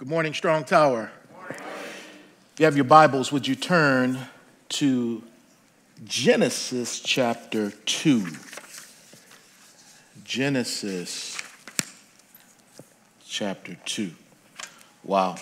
[0.00, 1.10] Good morning, Strong Tower.
[1.50, 1.60] If
[2.56, 4.18] you have your Bibles, would you turn
[4.70, 5.22] to
[6.06, 8.26] Genesis chapter 2?
[10.24, 11.38] Genesis
[13.26, 14.12] chapter 2.
[15.04, 15.36] Wow.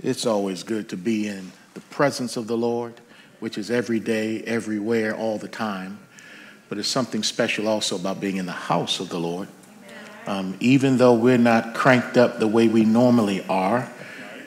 [0.00, 2.94] It's always good to be in the presence of the Lord,
[3.40, 5.98] which is every day, everywhere, all the time.
[6.68, 9.48] But it's something special also about being in the house of the Lord
[10.26, 13.90] um, even though we're not cranked up the way we normally are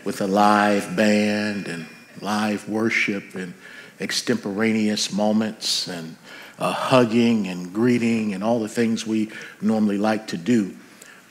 [0.03, 1.85] with a live band and
[2.21, 3.53] live worship and
[3.99, 6.15] extemporaneous moments and
[6.59, 9.29] uh, hugging and greeting and all the things we
[9.61, 10.75] normally like to do.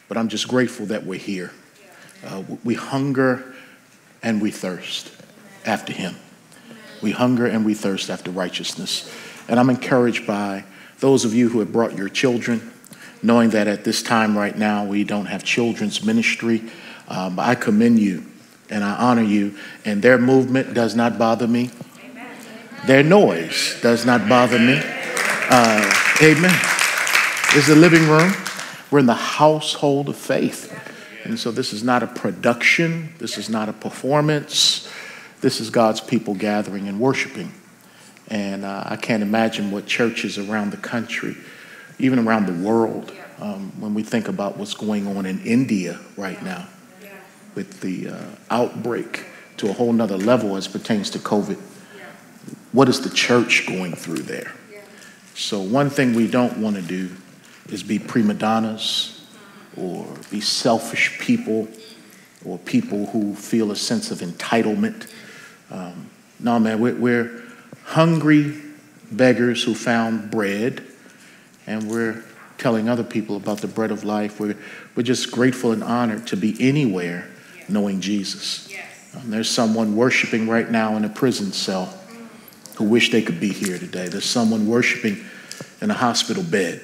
[0.09, 1.53] But I'm just grateful that we're here.
[2.25, 3.55] Uh, we hunger
[4.23, 5.13] and we thirst
[5.65, 6.15] after Him.
[7.03, 9.13] We hunger and we thirst after righteousness.
[9.49, 10.65] And I'm encouraged by
[10.99, 12.73] those of you who have brought your children
[13.23, 16.63] knowing that at this time right now we don't have children's ministry.
[17.09, 18.25] Um, I commend you
[18.69, 21.71] and I honor you, and their movement does not bother me.
[22.87, 24.81] Their noise does not bother me.
[25.49, 26.61] Uh, amen.
[27.55, 28.33] Is the living room.
[28.91, 30.73] We're in the household of faith.
[31.25, 34.89] And so this is not a production, this is not a performance.
[35.41, 37.53] This is God's people gathering and worshiping.
[38.29, 41.37] And uh, I can't imagine what churches around the country
[41.99, 46.43] even around the world, um, when we think about what's going on in India right
[46.43, 46.67] now
[47.55, 49.25] with the uh, outbreak
[49.57, 51.59] to a whole nother level as pertains to COVID.
[52.73, 54.53] What is the church going through there?
[55.35, 57.11] So, one thing we don't want to do
[57.69, 59.27] is be prima donnas
[59.77, 61.69] or be selfish people
[62.45, 65.11] or people who feel a sense of entitlement.
[65.71, 67.43] Um, no, man, we're, we're
[67.85, 68.61] hungry
[69.11, 70.85] beggars who found bread
[71.67, 72.23] and we're
[72.59, 74.41] telling other people about the bread of life.
[74.41, 74.57] We're,
[74.95, 77.29] we're just grateful and honored to be anywhere
[77.69, 78.73] knowing Jesus.
[79.15, 81.93] Um, there's someone worshiping right now in a prison cell
[82.77, 84.09] who wish they could be here today.
[84.09, 85.25] There's someone worshiping
[85.81, 86.83] in a hospital bed,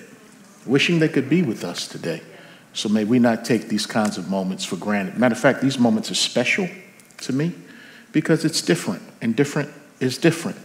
[0.66, 2.22] wishing they could be with us today.
[2.74, 5.18] So may we not take these kinds of moments for granted.
[5.18, 6.68] Matter of fact, these moments are special
[7.18, 7.52] to me
[8.12, 9.70] because it's different, and different
[10.00, 10.56] is different,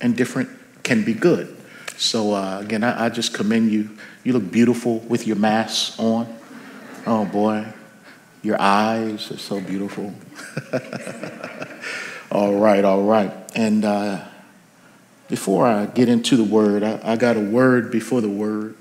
[0.00, 0.50] and different
[0.82, 1.56] can be good.
[2.02, 3.88] So uh, again, I, I, just commend you.
[4.24, 6.36] You look beautiful with your mask on.
[7.06, 7.64] Oh boy,
[8.42, 10.12] your eyes are so beautiful.
[12.32, 13.32] all right, all right.
[13.54, 14.24] And uh,
[15.28, 18.74] before I get into the word, I, I got a word before the word.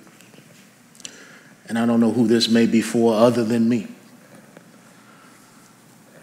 [1.70, 3.88] And I don't know who this may be for other than me.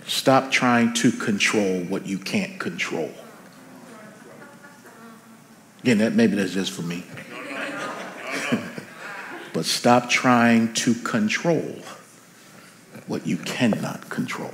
[0.05, 3.13] Stop trying to control what you can't control.
[5.89, 7.03] Again, that maybe that's just for me.
[9.55, 11.77] but stop trying to control
[13.07, 14.53] what you cannot control.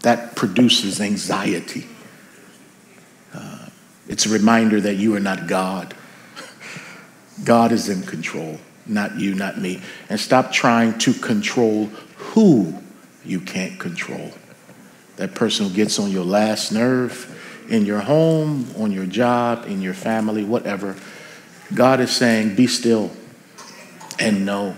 [0.00, 1.86] That produces anxiety.
[3.34, 3.66] Uh,
[4.08, 5.94] it's a reminder that you are not God.
[7.44, 9.82] God is in control, not you, not me.
[10.08, 12.82] And stop trying to control who
[13.26, 14.32] you can't control.
[15.16, 19.82] That person who gets on your last nerve, in your home, on your job, in
[19.82, 20.96] your family, whatever.
[21.74, 23.10] God is saying, Be still
[24.18, 24.76] and know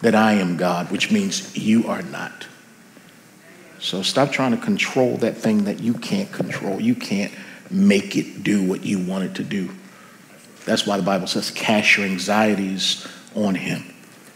[0.00, 2.46] that I am God, which means you are not.
[3.78, 6.80] So stop trying to control that thing that you can't control.
[6.80, 7.32] You can't
[7.70, 9.70] make it do what you want it to do.
[10.64, 13.92] That's why the Bible says, Cast your anxieties on Him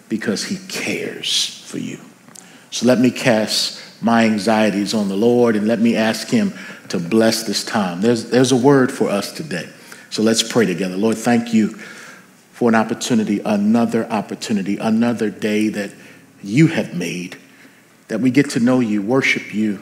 [0.08, 2.00] because He cares for you.
[2.70, 6.52] So let me cast my anxieties on the Lord and let me ask Him
[6.90, 8.00] to bless this time.
[8.00, 9.68] There's, there's a word for us today.
[10.10, 10.96] So let's pray together.
[10.96, 11.68] Lord, thank you
[12.52, 15.90] for an opportunity, another opportunity, another day that
[16.42, 17.36] you have made,
[18.08, 19.80] that we get to know you, worship you,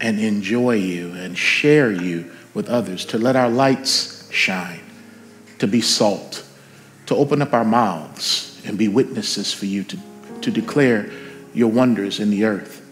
[0.00, 4.80] and enjoy you and share you with others, to let our lights shine,
[5.58, 6.46] to be salt,
[7.06, 9.98] to open up our mouths and be witnesses for you, to,
[10.40, 11.10] to declare
[11.54, 12.82] your wonders in the earth,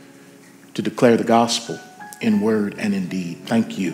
[0.74, 1.78] to declare the gospel
[2.24, 3.38] in word and in deed.
[3.46, 3.92] Thank you.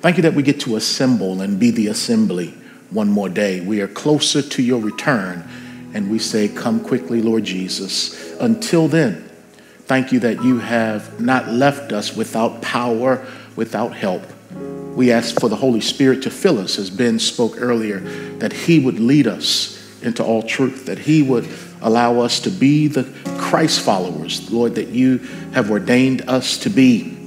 [0.00, 2.54] Thank you that we get to assemble and be the assembly
[2.90, 3.60] one more day.
[3.60, 5.44] We are closer to your return,
[5.92, 8.32] and we say, Come quickly, Lord Jesus.
[8.38, 9.28] Until then,
[9.86, 13.26] thank you that you have not left us without power,
[13.56, 14.22] without help.
[14.94, 18.00] We ask for the Holy Spirit to fill us, as Ben spoke earlier,
[18.38, 21.48] that He would lead us into all truth, that He would
[21.82, 23.04] allow us to be the
[23.38, 25.18] Christ followers, Lord, that you
[25.52, 27.17] have ordained us to be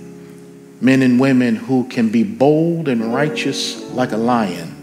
[0.82, 4.76] men and women who can be bold and righteous like a lion,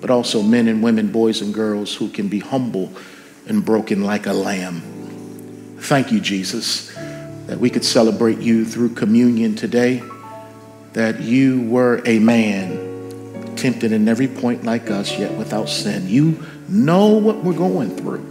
[0.00, 2.92] but also men and women, boys and girls who can be humble
[3.46, 4.82] and broken like a lamb.
[5.78, 6.92] Thank you, Jesus,
[7.46, 10.02] that we could celebrate you through communion today,
[10.92, 16.08] that you were a man tempted in every point like us, yet without sin.
[16.08, 18.24] You know what we're going through.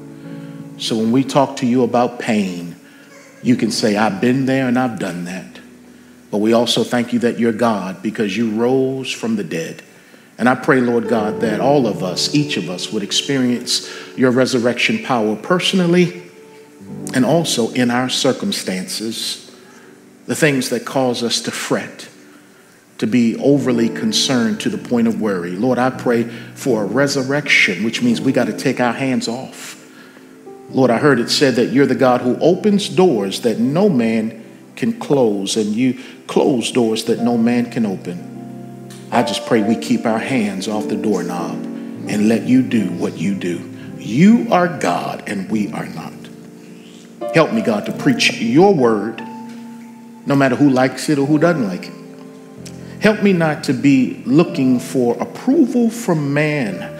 [0.77, 2.75] So when we talk to you about pain,
[3.41, 5.56] you can say, I've been there and I've done that.
[6.29, 9.81] But we also thank you that you're God because you rose from the dead.
[10.37, 14.31] And I pray, Lord God, that all of us, each of us, would experience your
[14.31, 16.23] resurrection power personally
[17.13, 19.51] and also in our circumstances,
[20.25, 22.09] the things that cause us to fret,
[22.99, 25.51] to be overly concerned to the point of worry.
[25.51, 29.75] Lord, I pray for a resurrection, which means we got to take our hands off.
[30.69, 34.43] Lord, I heard it said that you're the God who opens doors that no man
[34.77, 38.87] can close, and you close doors that no man can open.
[39.11, 41.55] I just pray we keep our hands off the doorknob
[42.07, 43.73] and let you do what you do.
[43.97, 46.13] You are God and we are not.
[47.33, 49.21] Help me, God, to preach your word,
[50.25, 51.93] no matter who likes it or who doesn't like it.
[53.01, 56.99] Help me not to be looking for approval from man,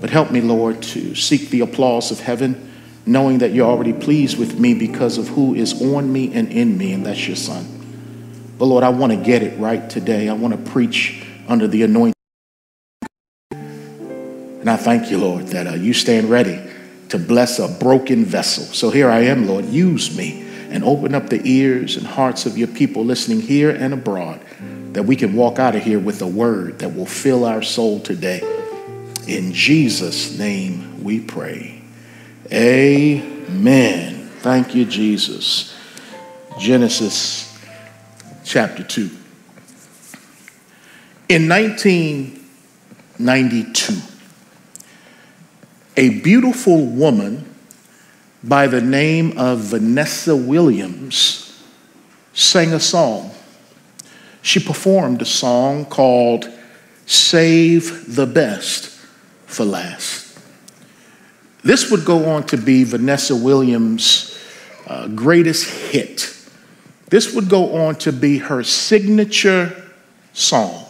[0.00, 2.71] but help me, Lord, to seek the applause of heaven
[3.06, 6.78] knowing that you're already pleased with me because of who is on me and in
[6.78, 7.66] me, and that's your son.
[8.58, 10.28] But Lord, I want to get it right today.
[10.28, 12.14] I want to preach under the anointing.
[13.50, 16.60] And I thank you, Lord, that uh, you stand ready
[17.08, 18.64] to bless a broken vessel.
[18.64, 19.64] So here I am, Lord.
[19.64, 23.92] Use me and open up the ears and hearts of your people listening here and
[23.92, 24.40] abroad
[24.92, 28.00] that we can walk out of here with a word that will fill our soul
[28.00, 28.40] today.
[29.26, 31.71] In Jesus' name we pray.
[32.52, 34.28] Amen.
[34.40, 35.74] Thank you, Jesus.
[36.58, 37.58] Genesis
[38.44, 39.08] chapter 2.
[41.30, 43.96] In 1992,
[45.96, 47.48] a beautiful woman
[48.44, 51.64] by the name of Vanessa Williams
[52.34, 53.30] sang a song.
[54.42, 56.52] She performed a song called
[57.06, 58.90] Save the Best
[59.46, 60.21] for Last.
[61.62, 64.38] This would go on to be Vanessa Williams'
[64.86, 66.36] uh, greatest hit.
[67.08, 69.90] This would go on to be her signature
[70.32, 70.86] song,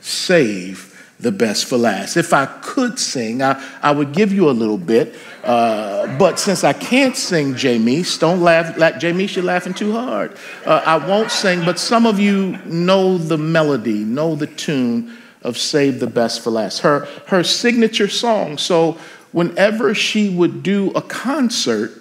[0.00, 0.88] Save
[1.20, 2.16] the Best for Last.
[2.16, 5.14] If I could sing, I, I would give you a little bit.
[5.44, 8.76] Uh, but since I can't sing, Jamie, don't laugh.
[8.76, 10.36] La- Jamie, you're laughing too hard.
[10.66, 15.58] Uh, I won't sing, but some of you know the melody, know the tune of
[15.58, 18.58] Save the Best for Last, her, her signature song.
[18.58, 18.98] So
[19.32, 21.92] whenever she would do a concert,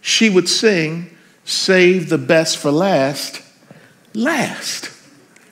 [0.00, 1.10] she would sing,
[1.44, 3.40] Save the Best for Last,
[4.14, 4.90] last,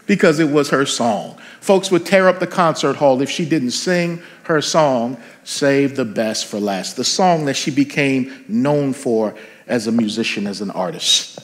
[0.06, 1.38] because it was her song.
[1.60, 6.04] Folks would tear up the concert hall if she didn't sing her song, Save the
[6.04, 9.34] Best for Last, the song that she became known for
[9.66, 11.38] as a musician, as an artist.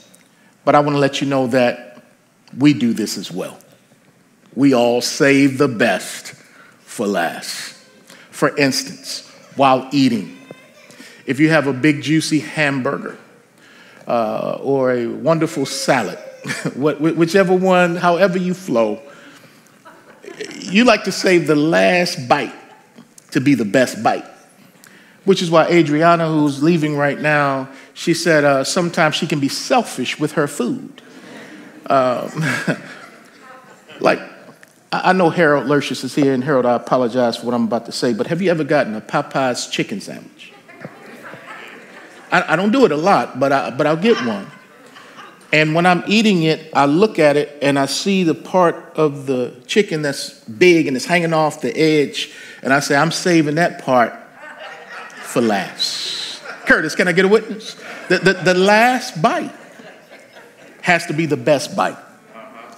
[0.65, 2.03] But I want to let you know that
[2.57, 3.59] we do this as well.
[4.55, 6.35] We all save the best
[6.81, 7.77] for last.
[8.31, 9.30] For instance,
[9.61, 10.39] while eating.
[11.27, 13.19] If you have a big, juicy hamburger
[14.07, 16.19] uh, or a wonderful salad,
[16.77, 19.03] whichever one, however you flow,
[20.61, 22.55] you like to save the last bite
[23.33, 24.25] to be the best bite.
[25.27, 29.51] Which is why Adriana, who's leaving right now, she said uh, sometimes she can be
[29.51, 31.03] selfish with her food.
[31.85, 32.43] Um,
[34.01, 34.21] like
[34.93, 37.93] I know Harold Lurchus is here, and Harold, I apologize for what I'm about to
[37.93, 40.53] say, but have you ever gotten a Popeye's chicken sandwich?
[42.33, 44.51] I, I don't do it a lot, but, I, but I'll get one.
[45.53, 49.27] And when I'm eating it, I look at it and I see the part of
[49.27, 52.33] the chicken that's big and it's hanging off the edge,
[52.63, 54.13] and I say, I'm saving that part
[55.23, 56.43] for last.
[56.67, 57.75] Curtis, can I get a witness?
[58.09, 59.55] The, the, the last bite
[60.83, 61.97] has to be the best bite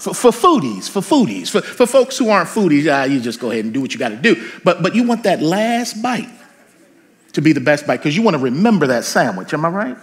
[0.02, 3.52] for, for foodies, for foodies, for, for folks who aren't foodies, ah, you just go
[3.52, 4.50] ahead and do what you got to do.
[4.64, 6.28] But, but you want that last bite
[7.34, 9.54] to be the best bite because you want to remember that sandwich.
[9.54, 9.96] Am I right?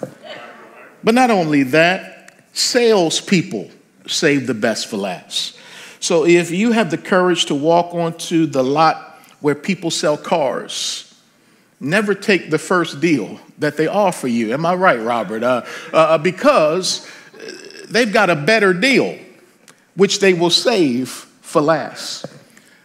[1.03, 3.71] But not only that, salespeople
[4.07, 5.57] save the best for last.
[5.99, 11.13] So if you have the courage to walk onto the lot where people sell cars,
[11.81, 14.53] never take the first deal that they offer you.
[14.53, 15.43] Am I right, Robert?
[15.43, 17.05] Uh, uh, because
[17.89, 19.19] they've got a better deal
[19.99, 21.09] which they will save
[21.41, 22.25] for last.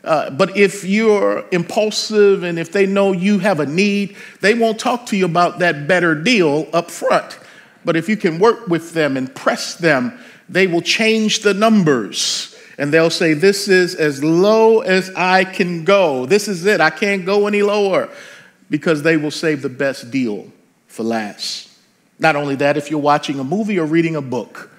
[0.02, 4.78] Uh, but if you're impulsive and if they know you have a need, they won't
[4.78, 7.38] talk to you about that better deal up front.
[7.85, 10.18] But if you can work with them and press them,
[10.49, 15.85] they will change the numbers and they'll say, This is as low as I can
[15.85, 16.26] go.
[16.26, 16.80] This is it.
[16.80, 18.11] I can't go any lower
[18.68, 20.50] because they will save the best deal
[20.88, 21.71] for last.
[22.18, 24.71] Not only that, if you're watching a movie or reading a book,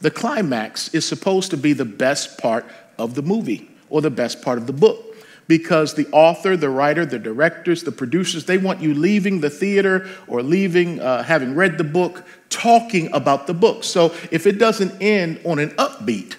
[0.00, 2.66] the climax is supposed to be the best part
[2.98, 5.02] of the movie or the best part of the book
[5.48, 10.08] because the author, the writer, the directors, the producers, they want you leaving the theater
[10.26, 13.84] or leaving, uh, having read the book, talking about the book.
[13.84, 16.36] So if it doesn't end on an upbeat,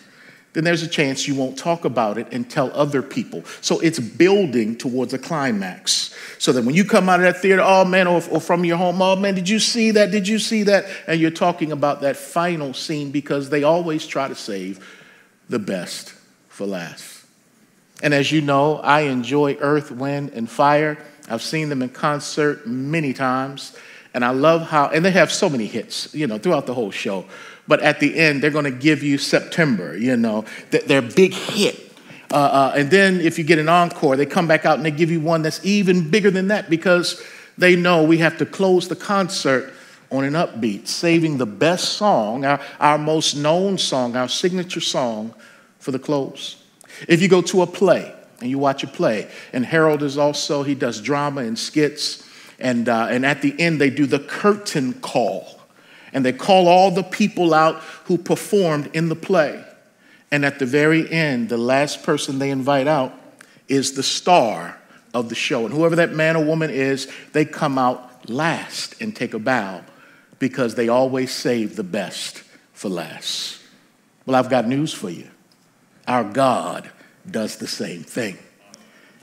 [0.58, 3.44] then there's a chance you won't talk about it and tell other people.
[3.62, 6.16] So it's building towards a climax.
[6.40, 8.78] So that when you come out of that theater, oh man, or, or, from your
[8.78, 10.10] home, oh man, did you see that?
[10.10, 10.86] Did you see that?
[11.06, 14.84] And you're talking about that final scene because they always try to save
[15.48, 16.16] the best
[16.48, 17.24] for last.
[18.02, 20.98] And as you know, I enjoy Earth, Wind, and Fire.
[21.30, 23.78] I've seen them in concert many times.
[24.16, 26.90] And I love how, and they have so many hits, you know, throughout the whole
[26.90, 27.26] show.
[27.68, 31.92] But at the end, they're going to give you September, you know, their big hit.
[32.32, 34.92] Uh, uh, and then if you get an encore, they come back out and they
[34.92, 37.24] give you one that's even bigger than that because
[37.58, 39.74] they know we have to close the concert
[40.12, 45.34] on an upbeat, saving the best song, our, our most known song, our signature song
[45.80, 46.64] for the close.
[47.08, 50.64] If you go to a play and you watch a play, and Harold is also,
[50.64, 52.28] he does drama and skits,
[52.60, 55.57] and, uh, and at the end they do the curtain call.
[56.18, 59.64] And they call all the people out who performed in the play.
[60.32, 63.14] And at the very end, the last person they invite out
[63.68, 64.80] is the star
[65.14, 65.66] of the show.
[65.66, 69.84] And whoever that man or woman is, they come out last and take a bow
[70.40, 72.42] because they always save the best
[72.74, 73.60] for last.
[74.26, 75.30] Well, I've got news for you.
[76.08, 76.90] Our God
[77.30, 78.40] does the same thing.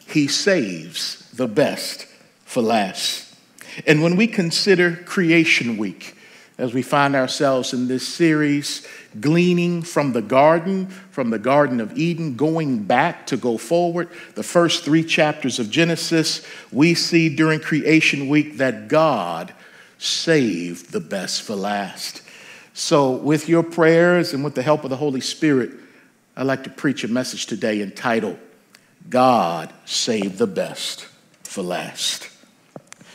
[0.06, 2.06] He saves the best
[2.44, 3.34] for last.
[3.84, 6.13] And when we consider Creation Week,
[6.56, 8.86] as we find ourselves in this series,
[9.20, 14.42] gleaning from the garden, from the Garden of Eden, going back to go forward, the
[14.42, 19.52] first three chapters of Genesis, we see during Creation Week that God
[19.98, 22.22] saved the best for last.
[22.72, 25.72] So, with your prayers and with the help of the Holy Spirit,
[26.36, 28.38] I'd like to preach a message today entitled,
[29.08, 31.06] God Saved the Best
[31.42, 32.28] for Last.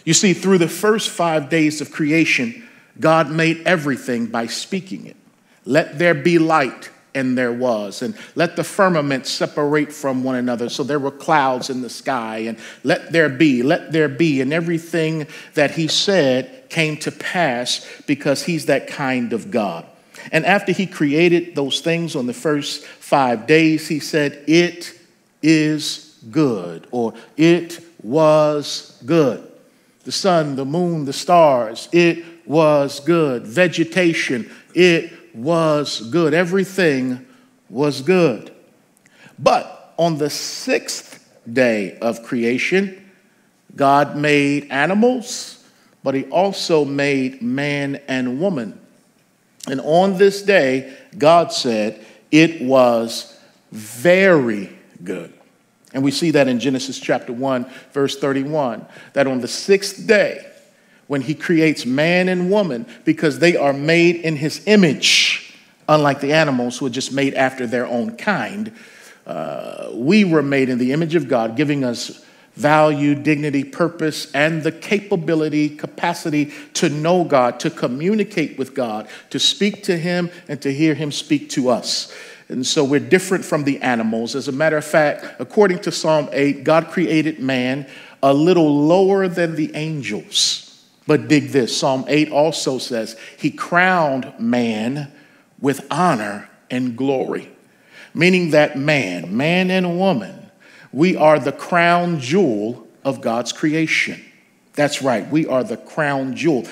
[0.06, 2.69] You see, through the first five days of creation,
[3.00, 5.16] God made everything by speaking it.
[5.66, 8.02] Let there be light, and there was.
[8.02, 10.70] And let the firmament separate from one another.
[10.70, 14.42] So there were clouds in the sky, and let there be, let there be.
[14.42, 19.86] And everything that he said came to pass because he's that kind of God.
[20.32, 25.00] And after he created those things on the first five days, he said, It
[25.42, 29.46] is good, or it was good.
[30.04, 33.46] The sun, the moon, the stars, it was good.
[33.46, 36.34] Vegetation, it was good.
[36.34, 37.26] Everything
[37.70, 38.52] was good.
[39.38, 43.10] But on the sixth day of creation,
[43.76, 45.64] God made animals,
[46.04, 48.80] but he also made man and woman.
[49.68, 53.40] And on this day, God said, it was
[53.72, 55.34] very good.
[55.94, 60.49] And we see that in Genesis chapter 1, verse 31, that on the sixth day,
[61.10, 65.56] when he creates man and woman, because they are made in his image,
[65.88, 68.72] unlike the animals who are just made after their own kind,
[69.26, 72.24] uh, we were made in the image of God, giving us
[72.54, 79.40] value, dignity, purpose, and the capability, capacity to know God, to communicate with God, to
[79.40, 82.16] speak to Him, and to hear Him speak to us.
[82.50, 84.36] And so we're different from the animals.
[84.36, 87.88] As a matter of fact, according to Psalm 8, God created man
[88.22, 90.69] a little lower than the angels.
[91.10, 95.12] But dig this Psalm 8 also says, He crowned man
[95.60, 97.50] with honor and glory,
[98.14, 100.52] meaning that man, man and woman,
[100.92, 104.24] we are the crown jewel of God's creation.
[104.76, 106.68] That's right, we are the crown jewel.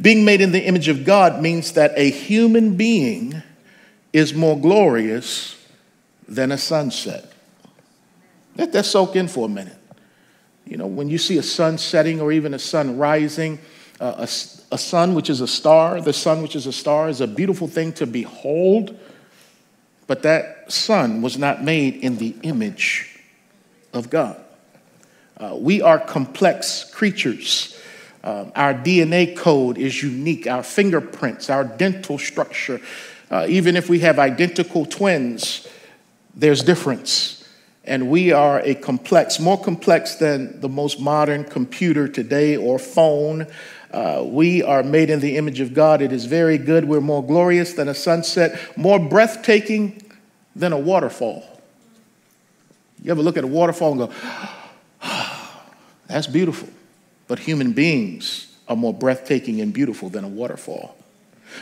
[0.00, 3.42] Being made in the image of God means that a human being
[4.14, 5.62] is more glorious
[6.26, 7.30] than a sunset.
[8.56, 9.76] Let that soak in for a minute.
[10.64, 13.58] You know, when you see a sun setting or even a sun rising,
[14.02, 14.28] a,
[14.72, 17.68] a sun which is a star, the sun which is a star is a beautiful
[17.68, 18.98] thing to behold,
[20.06, 23.20] but that sun was not made in the image
[23.92, 24.42] of God.
[25.36, 27.78] Uh, we are complex creatures.
[28.24, 32.80] Um, our DNA code is unique, our fingerprints, our dental structure.
[33.30, 35.66] Uh, even if we have identical twins,
[36.34, 37.38] there's difference.
[37.84, 43.48] And we are a complex, more complex than the most modern computer today or phone.
[43.92, 46.00] Uh, we are made in the image of God.
[46.00, 46.86] It is very good.
[46.86, 50.02] We're more glorious than a sunset, more breathtaking
[50.56, 51.60] than a waterfall.
[53.02, 54.12] You ever look at a waterfall and go,
[56.06, 56.68] that's beautiful.
[57.28, 60.96] But human beings are more breathtaking and beautiful than a waterfall.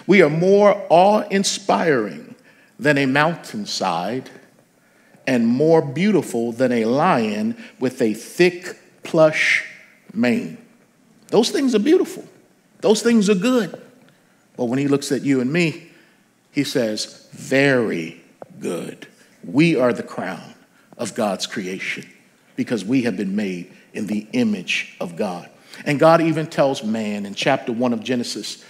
[0.07, 2.35] We are more awe inspiring
[2.79, 4.31] than a mountainside
[5.27, 9.65] and more beautiful than a lion with a thick, plush
[10.13, 10.59] mane.
[11.31, 12.25] Those things are beautiful.
[12.81, 13.81] Those things are good.
[14.57, 15.91] But when he looks at you and me,
[16.53, 18.21] he says, Very
[18.59, 19.07] good.
[19.45, 20.55] We are the crown
[20.99, 22.07] of God's creation
[22.57, 25.49] because we have been made in the image of God.
[25.85, 28.65] And God even tells man in chapter 1 of Genesis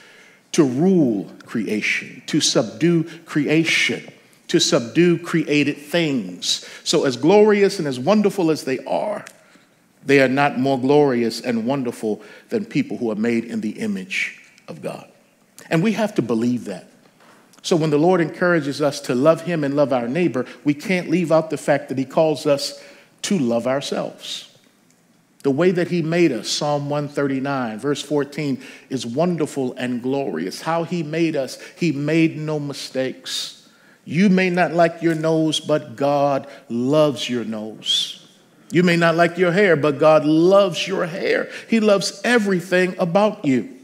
[0.52, 4.12] to rule creation, to subdue creation,
[4.48, 6.68] to subdue created things.
[6.84, 9.24] So, as glorious and as wonderful as they are,
[10.04, 14.40] they are not more glorious and wonderful than people who are made in the image
[14.68, 15.10] of God.
[15.68, 16.86] And we have to believe that.
[17.62, 21.10] So when the Lord encourages us to love Him and love our neighbor, we can't
[21.10, 22.82] leave out the fact that He calls us
[23.22, 24.46] to love ourselves.
[25.42, 30.62] The way that He made us, Psalm 139, verse 14, is wonderful and glorious.
[30.62, 33.68] How He made us, He made no mistakes.
[34.04, 38.19] You may not like your nose, but God loves your nose.
[38.70, 41.50] You may not like your hair, but God loves your hair.
[41.68, 43.76] He loves everything about you.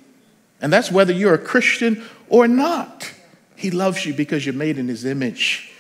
[0.61, 3.13] And that's whether you're a Christian or not.
[3.57, 5.73] He loves you because you're made in His image.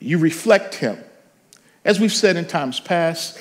[0.00, 0.98] You reflect Him.
[1.84, 3.38] As we've said in times past,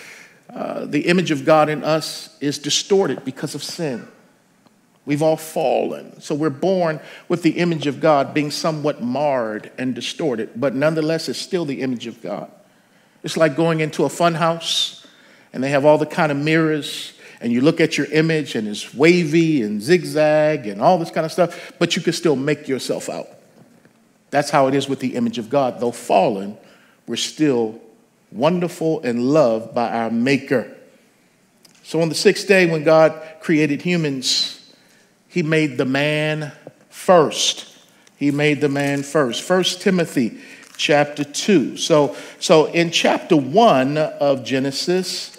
[0.53, 4.07] uh, the image of God in us is distorted because of sin.
[5.05, 6.19] We've all fallen.
[6.19, 11.29] So we're born with the image of God being somewhat marred and distorted, but nonetheless,
[11.29, 12.51] it's still the image of God.
[13.23, 15.04] It's like going into a fun house
[15.55, 18.67] and they have all the kind of mirrors and you look at your image and
[18.67, 22.67] it's wavy and zigzag and all this kind of stuff, but you can still make
[22.67, 23.27] yourself out.
[24.31, 25.79] That's how it is with the image of God.
[25.79, 26.57] Though fallen,
[27.07, 27.79] we're still
[28.33, 30.75] wonderful and loved by our Maker.
[31.83, 34.73] So on the sixth day, when God created humans,
[35.29, 36.51] He made the man
[36.89, 37.73] first.
[38.17, 39.41] He made the man first.
[39.41, 40.41] First Timothy
[40.75, 41.77] chapter 2.
[41.77, 45.34] So, so in chapter 1 of Genesis,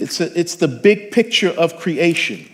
[0.00, 2.48] it's, a, it's the big picture of creation.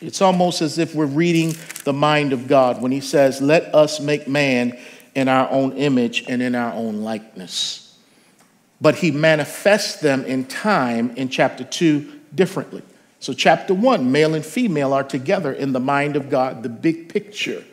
[0.00, 4.00] It's almost as if we're reading the mind of God when he says, Let us
[4.00, 4.78] make man
[5.14, 7.98] in our own image and in our own likeness.
[8.80, 12.82] But he manifests them in time in chapter 2 differently.
[13.20, 17.08] So, chapter 1, male and female are together in the mind of God, the big
[17.08, 17.64] picture.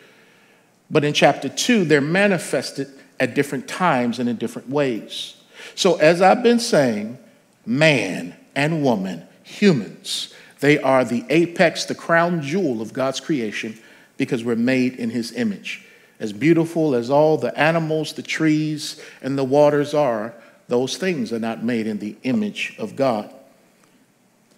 [0.90, 2.88] But in chapter 2, they're manifested
[3.20, 5.36] at different times and in different ways.
[5.76, 7.20] So, as I've been saying,
[7.68, 13.78] man and woman, humans, they are the apex, the crown jewel of God's creation
[14.18, 15.86] because we're made in his image.
[16.20, 20.34] As beautiful as all the animals, the trees, and the waters are,
[20.68, 23.34] those things are not made in the image of God.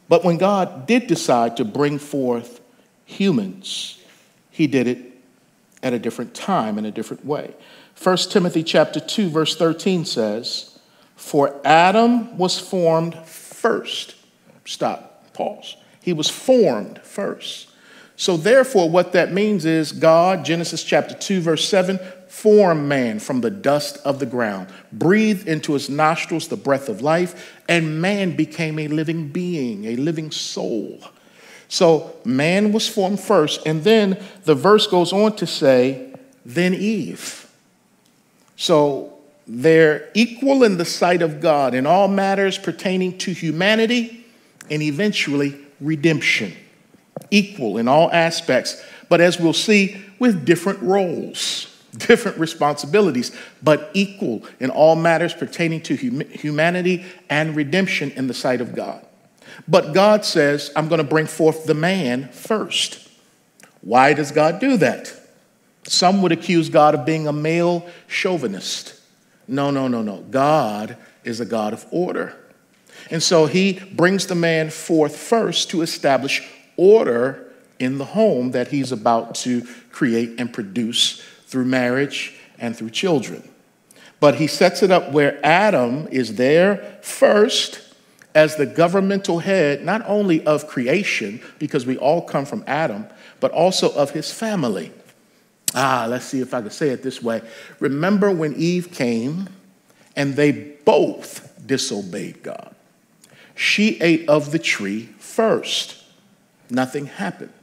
[0.07, 2.61] But when God did decide to bring forth
[3.05, 4.01] humans,
[4.51, 4.99] he did it
[5.83, 7.53] at a different time in a different way.
[8.01, 10.77] 1 Timothy chapter 2 verse 13 says,
[11.15, 13.17] "For Adam was formed
[13.61, 14.15] first."
[14.65, 15.33] Stop.
[15.33, 15.77] Pause.
[16.01, 17.67] He was formed first.
[18.15, 23.41] So, therefore, what that means is God, Genesis chapter 2, verse 7, formed man from
[23.41, 28.35] the dust of the ground, breathed into his nostrils the breath of life, and man
[28.35, 30.99] became a living being, a living soul.
[31.67, 36.13] So, man was formed first, and then the verse goes on to say,
[36.45, 37.47] then Eve.
[38.55, 39.16] So,
[39.47, 44.25] they're equal in the sight of God in all matters pertaining to humanity
[44.69, 46.53] and eventually redemption,
[47.31, 53.31] equal in all aspects, but as we'll see, with different roles, different responsibilities,
[53.63, 58.75] but equal in all matters pertaining to hum- humanity and redemption in the sight of
[58.75, 59.05] God.
[59.67, 63.07] But God says, I'm going to bring forth the man first.
[63.81, 65.13] Why does God do that?
[65.83, 68.96] Some would accuse God of being a male chauvinist.
[69.47, 70.21] No, no, no, no.
[70.29, 72.35] God is a God of order.
[73.09, 78.69] And so he brings the man forth first to establish order in the home that
[78.69, 83.47] he's about to create and produce through marriage and through children.
[84.19, 87.81] But he sets it up where Adam is there first
[88.33, 93.05] as the governmental head, not only of creation, because we all come from Adam,
[93.39, 94.91] but also of his family.
[95.79, 97.39] Ah, let's see if I can say it this way.
[97.79, 99.47] Remember when Eve came
[100.15, 102.73] and they both disobeyed God?
[103.53, 106.03] She ate of the tree first.
[106.71, 107.53] Nothing happened.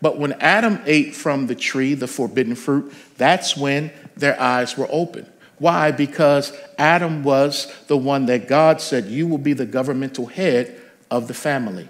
[0.00, 4.88] But when Adam ate from the tree, the forbidden fruit, that's when their eyes were
[4.88, 5.26] open.
[5.58, 5.90] Why?
[5.90, 11.26] Because Adam was the one that God said, You will be the governmental head of
[11.26, 11.88] the family.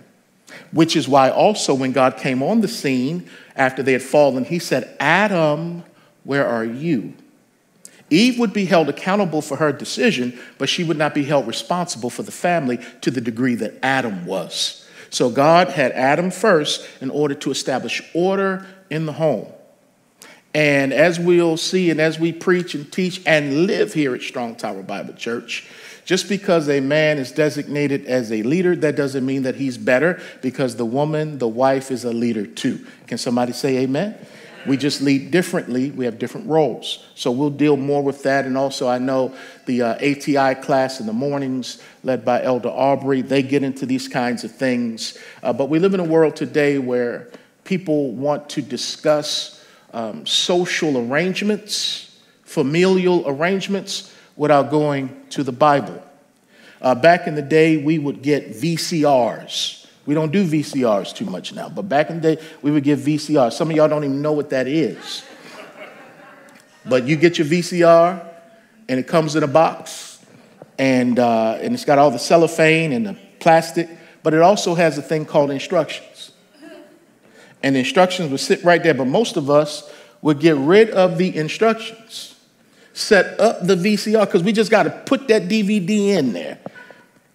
[0.72, 3.28] Which is why also when God came on the scene
[3.60, 5.84] after they had fallen, he said, Adam,
[6.24, 7.12] where are you?
[8.08, 12.08] Eve would be held accountable for her decision, but she would not be held responsible
[12.08, 14.88] for the family to the degree that Adam was.
[15.10, 19.46] So God had Adam first in order to establish order in the home.
[20.54, 24.56] And as we'll see, and as we preach and teach and live here at Strong
[24.56, 25.68] Tower Bible Church,
[26.10, 30.20] just because a man is designated as a leader, that doesn't mean that he's better
[30.42, 32.84] because the woman, the wife, is a leader too.
[33.06, 34.16] Can somebody say amen?
[34.66, 35.92] We just lead differently.
[35.92, 37.06] We have different roles.
[37.14, 38.44] So we'll deal more with that.
[38.44, 39.32] And also, I know
[39.66, 44.08] the uh, ATI class in the mornings, led by Elder Aubrey, they get into these
[44.08, 45.16] kinds of things.
[45.44, 47.30] Uh, but we live in a world today where
[47.62, 56.02] people want to discuss um, social arrangements, familial arrangements, without going to the Bible.
[56.80, 61.52] Uh, back in the day, we would get VCRs we don't do VCRs too much
[61.52, 63.52] now, but back in the day, we would get VCRs.
[63.52, 65.22] Some of y'all don't even know what that is.
[66.84, 68.26] But you get your VCR,
[68.88, 70.24] and it comes in a box,
[70.78, 73.88] and, uh, and it's got all the cellophane and the plastic,
[74.22, 76.32] but it also has a thing called instructions.
[77.62, 79.88] And the instructions would sit right there, but most of us
[80.22, 82.29] would get rid of the instructions,
[82.92, 86.58] set up the VCR, because we just got to put that DVD in there.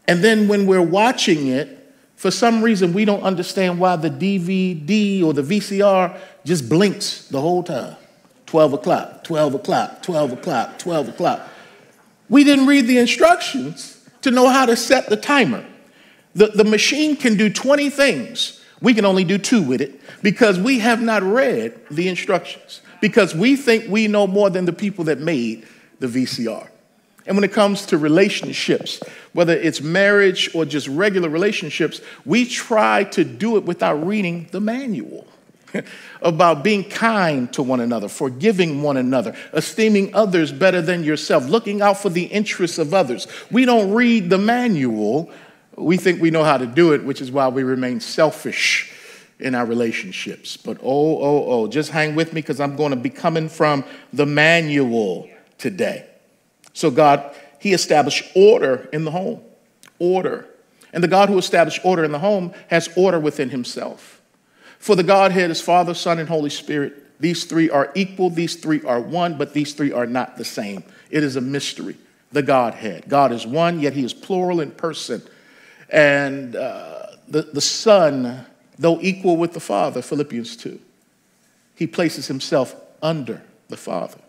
[0.07, 1.75] And then when we're watching it,
[2.15, 7.41] for some reason, we don't understand why the DVD or the VCR just blinks the
[7.41, 7.97] whole time
[8.45, 11.49] 12 o'clock, 12 o'clock, 12 o'clock, 12 o'clock.
[12.29, 15.65] We didn't read the instructions to know how to set the timer.
[16.33, 18.61] The, the machine can do 20 things.
[18.81, 23.36] We can only do two with it because we have not read the instructions, because
[23.36, 25.65] we think we know more than the people that made
[25.99, 26.69] the VCR.
[27.27, 28.99] And when it comes to relationships,
[29.34, 34.60] whether it's marriage or just regular relationships, we try to do it without reading the
[34.60, 35.25] manual
[36.21, 41.81] about being kind to one another, forgiving one another, esteeming others better than yourself, looking
[41.81, 43.27] out for the interests of others.
[43.49, 45.31] We don't read the manual.
[45.75, 48.94] We think we know how to do it, which is why we remain selfish
[49.39, 50.57] in our relationships.
[50.57, 53.83] But oh, oh, oh, just hang with me because I'm going to be coming from
[54.13, 56.05] the manual today.
[56.73, 59.41] So God, He established order in the home.
[59.99, 60.47] Order.
[60.93, 64.21] And the God who established order in the home has order within Himself.
[64.79, 67.19] For the Godhead is Father, Son, and Holy Spirit.
[67.19, 70.83] These three are equal, these three are one, but these three are not the same.
[71.09, 71.97] It is a mystery,
[72.31, 73.05] the Godhead.
[73.07, 75.21] God is one, yet He is plural in person.
[75.89, 78.45] And uh, the, the Son,
[78.77, 80.79] though equal with the Father, Philippians 2,
[81.75, 84.19] He places Himself under the Father.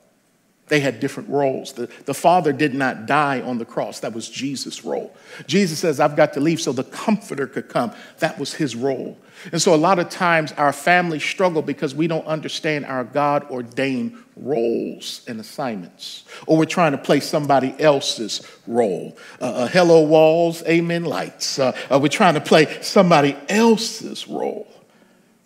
[0.68, 1.74] They had different roles.
[1.74, 4.00] The, the Father did not die on the cross.
[4.00, 5.14] That was Jesus' role.
[5.46, 7.92] Jesus says, I've got to leave so the Comforter could come.
[8.18, 9.16] That was his role.
[9.52, 13.48] And so a lot of times our families struggle because we don't understand our God
[13.50, 16.24] ordained roles and assignments.
[16.46, 19.16] Or we're trying to play somebody else's role.
[19.40, 21.60] Uh, uh, hello, walls, amen, lights.
[21.60, 24.66] Uh, uh we're trying to play somebody else's role.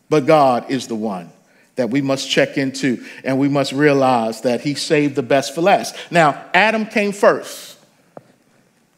[0.09, 1.30] But God is the one
[1.76, 5.61] that we must check into and we must realize that he saved the best for
[5.61, 5.94] last.
[6.11, 7.78] Now, Adam came first,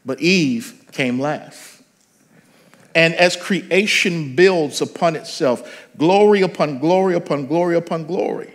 [0.05, 1.81] but Eve came last.
[2.95, 8.53] And as creation builds upon itself, glory upon glory upon glory upon glory,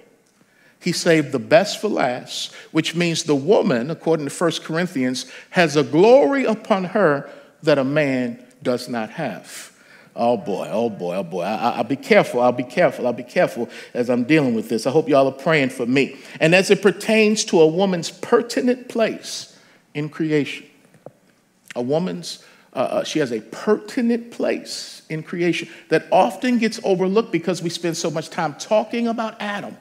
[0.80, 5.74] he saved the best for last, which means the woman, according to 1 Corinthians, has
[5.74, 7.28] a glory upon her
[7.62, 9.72] that a man does not have.
[10.20, 11.42] Oh boy, oh boy, oh boy.
[11.42, 14.84] I, will be careful, I'll be careful, I'll be careful as I'm dealing with this.
[14.84, 16.16] I hope y'all are praying for me.
[16.40, 19.56] And as it pertains to a woman's pertinent place
[19.94, 20.66] in creation,
[21.76, 27.30] a woman's, uh, uh, she has a pertinent place in creation that often gets overlooked
[27.30, 29.76] because we spend so much time talking about Adam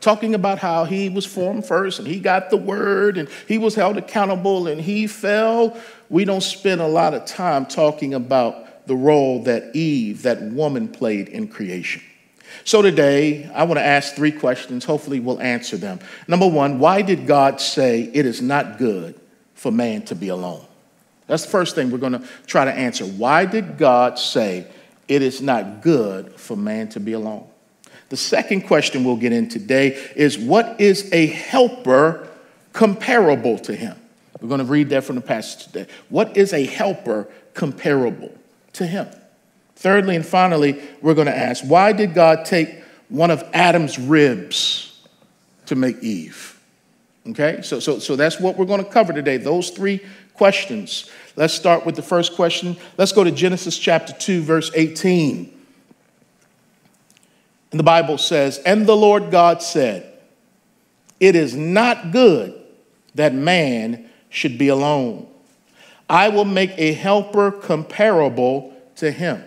[0.00, 3.74] talking about how he was formed first and he got the word and he was
[3.74, 5.74] held accountable and he fell.
[6.10, 10.88] We don't spend a lot of time talking about the role that Eve, that woman,
[10.88, 12.02] played in creation.
[12.64, 14.84] So today, I want to ask three questions.
[14.84, 16.00] Hopefully, we'll answer them.
[16.28, 19.18] Number one, why did God say it is not good
[19.54, 20.64] for man to be alone?
[21.26, 23.04] That's the first thing we're going to try to answer.
[23.04, 24.66] Why did God say
[25.08, 27.46] it is not good for man to be alone?
[28.10, 32.28] The second question we'll get in today is what is a helper
[32.72, 33.96] comparable to him?
[34.40, 35.86] We're going to read that from the passage today.
[36.10, 38.32] What is a helper comparable
[38.74, 39.08] to him.
[39.76, 45.02] Thirdly and finally, we're going to ask why did God take one of Adam's ribs
[45.66, 46.60] to make Eve?
[47.26, 50.00] Okay, so, so, so that's what we're going to cover today, those three
[50.34, 51.10] questions.
[51.36, 52.76] Let's start with the first question.
[52.98, 55.50] Let's go to Genesis chapter 2, verse 18.
[57.70, 60.18] And the Bible says, And the Lord God said,
[61.18, 62.60] It is not good
[63.14, 65.26] that man should be alone.
[66.08, 69.42] I will make a helper comparable to him.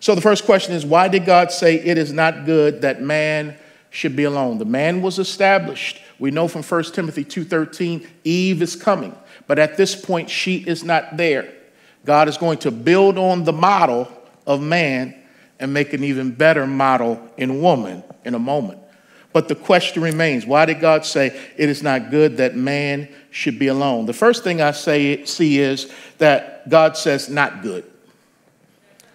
[0.00, 3.56] So the first question is why did God say it is not good that man
[3.90, 4.58] should be alone?
[4.58, 6.00] The man was established.
[6.18, 9.14] We know from 1 Timothy 2:13 Eve is coming,
[9.46, 11.52] but at this point she is not there.
[12.04, 14.08] God is going to build on the model
[14.46, 15.14] of man
[15.58, 18.78] and make an even better model in woman in a moment.
[19.36, 21.26] But the question remains why did God say
[21.58, 24.06] it is not good that man should be alone?
[24.06, 27.84] The first thing I say, see is that God says not good.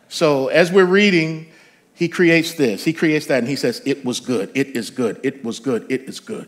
[0.09, 1.47] So as we're reading,
[1.95, 5.19] he creates this, he creates that, and he says, It was good, it is good,
[5.23, 6.47] it was good, it is good.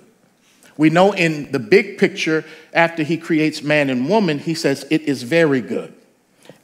[0.78, 5.02] We know in the big picture, after he creates man and woman, he says, It
[5.02, 5.96] is very good.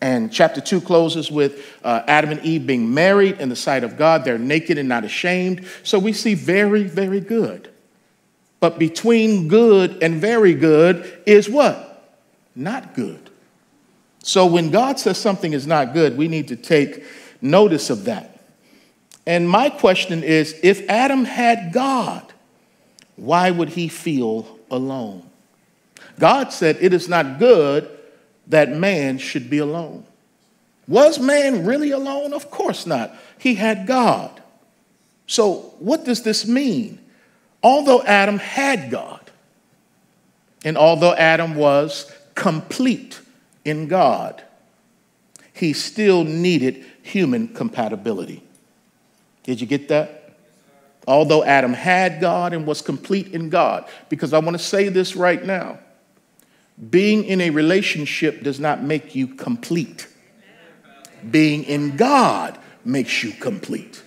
[0.02, 3.98] And chapter 2 closes with uh, Adam and Eve being married in the sight of
[3.98, 4.24] God.
[4.24, 5.68] They're naked and not ashamed.
[5.84, 7.70] So we see very, very good.
[8.60, 12.18] But between good and very good is what?
[12.56, 13.30] Not good.
[14.24, 17.04] So when God says something is not good, we need to take
[17.42, 18.42] notice of that.
[19.26, 22.34] And my question is if Adam had God,
[23.16, 25.30] why would he feel alone?
[26.20, 27.99] God said, It is not good
[28.50, 30.06] that man should be alone.
[30.88, 32.34] Was man really alone?
[32.34, 33.16] Of course not.
[33.38, 34.42] He had God.
[35.28, 37.00] So, what does this mean?
[37.62, 39.30] Although Adam had God,
[40.66, 43.20] and although Adam was complete,
[43.66, 44.42] in God,
[45.54, 48.44] he still needed human compatibility.
[49.44, 50.34] Did you get that?
[51.08, 55.16] Although Adam had God and was complete in God, because I want to say this
[55.16, 55.80] right now
[56.90, 60.08] being in a relationship does not make you complete,
[61.30, 64.02] being in God makes you complete.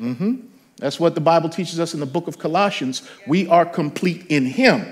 [0.00, 0.36] Mm-hmm.
[0.78, 3.08] That's what the Bible teaches us in the book of Colossians.
[3.26, 4.86] We are complete in Him,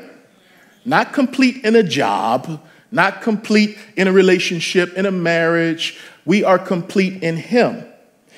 [0.85, 5.99] not complete in a job, not complete in a relationship, in a marriage.
[6.25, 7.85] We are complete in Him.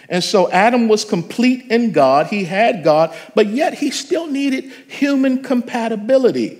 [0.09, 2.27] And so Adam was complete in God.
[2.27, 6.59] He had God, but yet he still needed human compatibility.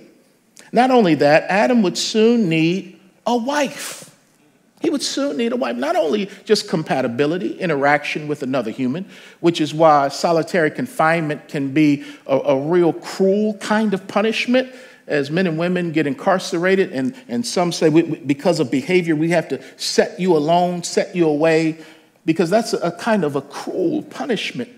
[0.73, 4.09] Not only that, Adam would soon need a wife.
[4.81, 5.77] He would soon need a wife.
[5.77, 9.05] Not only just compatibility, interaction with another human,
[9.39, 14.73] which is why solitary confinement can be a, a real cruel kind of punishment
[15.05, 19.29] as men and women get incarcerated, and, and some say we, because of behavior, we
[19.29, 21.77] have to set you alone, set you away,
[22.25, 24.69] because that's a kind of a cruel punishment,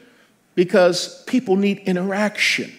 [0.56, 2.72] because people need interaction.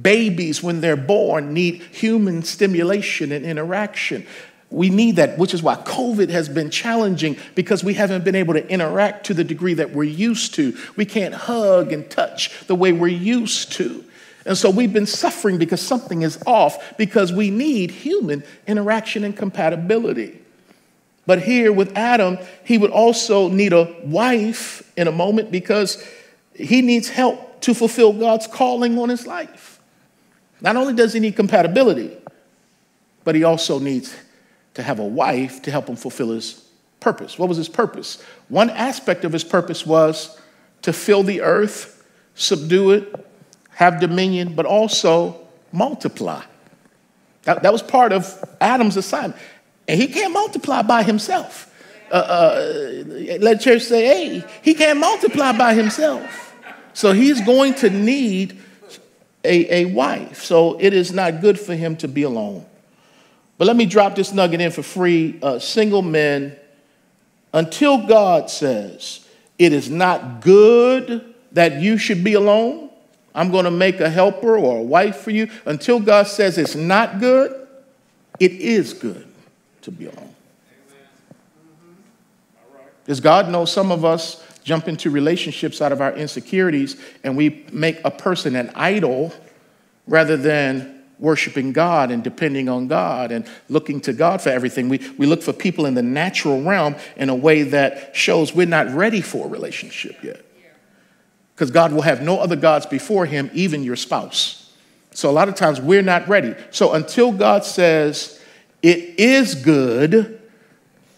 [0.00, 4.26] Babies, when they're born, need human stimulation and interaction.
[4.70, 8.54] We need that, which is why COVID has been challenging because we haven't been able
[8.54, 10.76] to interact to the degree that we're used to.
[10.96, 14.04] We can't hug and touch the way we're used to.
[14.44, 19.36] And so we've been suffering because something is off because we need human interaction and
[19.36, 20.40] compatibility.
[21.26, 26.04] But here with Adam, he would also need a wife in a moment because
[26.54, 29.73] he needs help to fulfill God's calling on his life.
[30.64, 32.10] Not only does he need compatibility,
[33.22, 34.16] but he also needs
[34.72, 36.64] to have a wife to help him fulfill his
[37.00, 37.38] purpose.
[37.38, 38.22] What was his purpose?
[38.48, 40.40] One aspect of his purpose was
[40.80, 42.02] to fill the earth,
[42.34, 43.26] subdue it,
[43.72, 45.38] have dominion, but also
[45.70, 46.42] multiply.
[47.42, 48.26] That, that was part of
[48.58, 49.38] Adam's assignment.
[49.86, 51.70] And he can't multiply by himself.
[52.10, 53.04] Uh, uh,
[53.38, 56.54] let church say, hey, he can't multiply by himself.
[56.94, 58.62] So he's going to need
[59.44, 60.42] a, a wife.
[60.42, 62.66] So it is not good for him to be alone.
[63.58, 65.38] But let me drop this nugget in for free.
[65.42, 66.56] Uh, single men,
[67.52, 69.26] until God says
[69.58, 72.90] it is not good that you should be alone,
[73.34, 75.48] I'm going to make a helper or a wife for you.
[75.66, 77.66] Until God says it's not good,
[78.40, 79.26] it is good
[79.82, 80.34] to be alone.
[83.04, 87.64] Because God knows some of us jump into relationships out of our insecurities and we
[87.70, 89.32] make a person an idol
[90.06, 94.88] rather than worshiping God and depending on God and looking to God for everything.
[94.88, 98.66] We, we look for people in the natural realm in a way that shows we're
[98.66, 100.44] not ready for a relationship yet
[101.54, 104.72] because God will have no other gods before him, even your spouse.
[105.12, 106.54] So a lot of times we're not ready.
[106.70, 108.40] So until God says
[108.82, 110.40] it is good,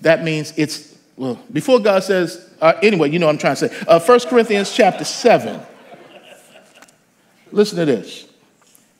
[0.02, 3.68] that means it's, well, before God says, uh, anyway, you know what I'm trying to
[3.68, 3.84] say.
[3.88, 5.60] Uh, 1 Corinthians chapter 7.
[7.52, 8.26] Listen to this.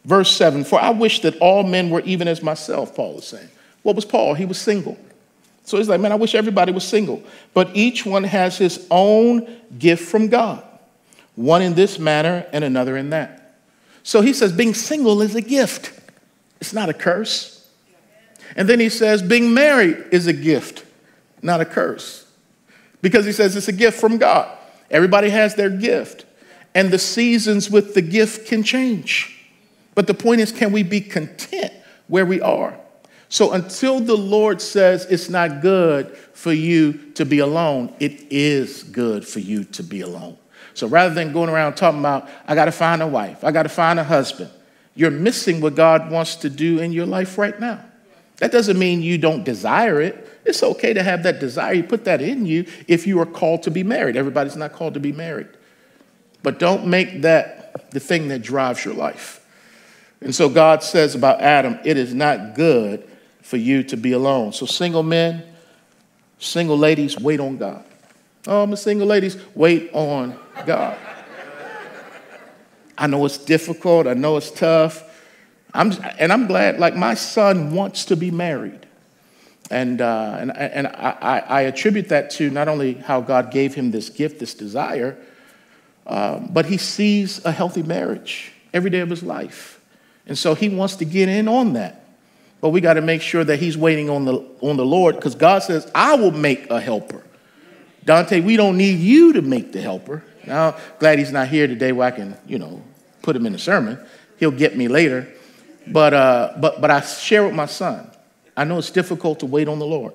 [0.05, 3.49] Verse 7 For I wish that all men were even as myself, Paul is saying.
[3.83, 4.35] What was Paul?
[4.35, 4.97] He was single.
[5.65, 7.23] So he's like, man, I wish everybody was single.
[7.53, 9.49] But each one has his own
[9.79, 10.63] gift from God,
[11.35, 13.59] one in this manner and another in that.
[14.05, 15.93] So he says, being single is a gift,
[16.61, 17.69] it's not a curse.
[18.55, 20.86] And then he says, being married is a gift,
[21.47, 22.27] not a curse.
[23.01, 24.57] Because he says it's a gift from God.
[24.91, 26.27] Everybody has their gift.
[26.75, 29.33] And the seasons with the gift can change.
[29.95, 31.73] But the point is, can we be content
[32.09, 32.79] where we are?
[33.29, 38.83] So until the Lord says it's not good for you to be alone, it is
[38.83, 40.37] good for you to be alone.
[40.75, 43.65] So rather than going around talking about, I got to find a wife, I got
[43.65, 44.51] to find a husband,
[44.95, 47.85] you're missing what God wants to do in your life right now.
[48.39, 50.41] That doesn't mean you don't desire it.
[50.45, 51.73] It's okay to have that desire.
[51.73, 54.17] You put that in you if you are called to be married.
[54.17, 55.49] Everybody's not called to be married.
[56.43, 59.45] But don't make that the thing that drives your life.
[60.21, 63.09] And so God says about Adam, it is not good
[63.43, 64.53] for you to be alone.
[64.53, 65.45] So, single men,
[66.39, 67.85] single ladies, wait on God.
[68.47, 70.99] Oh, I'm a single ladies, wait on God.
[72.99, 75.03] I know it's difficult, I know it's tough.
[75.77, 78.87] I'm, and I'm glad, like, my son wants to be married.
[79.71, 83.91] And, uh, and, and I, I, attribute that to not only how God gave him
[83.91, 85.19] this gift, this desire,
[86.07, 89.81] uh, but he sees a healthy marriage every day of his life.
[90.27, 92.05] And so he wants to get in on that.
[92.61, 95.35] But we got to make sure that he's waiting on the, on the Lord because
[95.35, 97.23] God says, I will make a helper.
[98.05, 100.23] Dante, we don't need you to make the helper.
[100.47, 102.83] Now, glad he's not here today where I can, you know,
[103.23, 103.99] put him in a sermon.
[104.39, 105.29] He'll get me later.
[105.87, 108.11] But, uh, but, but I share with my son.
[108.57, 110.13] I know it's difficult to wait on the Lord.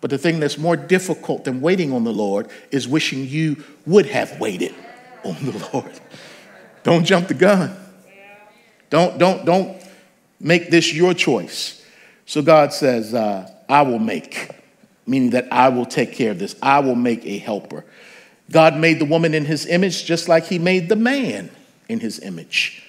[0.00, 4.06] But the thing that's more difficult than waiting on the Lord is wishing you would
[4.06, 4.74] have waited
[5.24, 5.98] on the Lord.
[6.82, 7.74] Don't jump the gun.
[8.90, 9.82] Don't, don't, don't
[10.38, 11.84] make this your choice.
[12.26, 14.50] So God says, uh, I will make,
[15.06, 16.54] meaning that I will take care of this.
[16.62, 17.84] I will make a helper.
[18.50, 21.50] God made the woman in his image just like he made the man
[21.88, 22.83] in his image.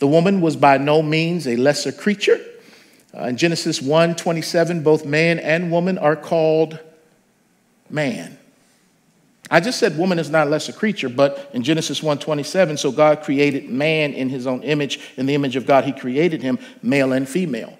[0.00, 2.40] The woman was by no means a lesser creature.
[3.16, 6.78] Uh, in Genesis 1 27, both man and woman are called
[7.88, 8.38] man.
[9.50, 12.92] I just said woman is not less a lesser creature, but in Genesis 1:27, so
[12.92, 16.58] God created man in his own image, in the image of God he created him,
[16.82, 17.76] male and female.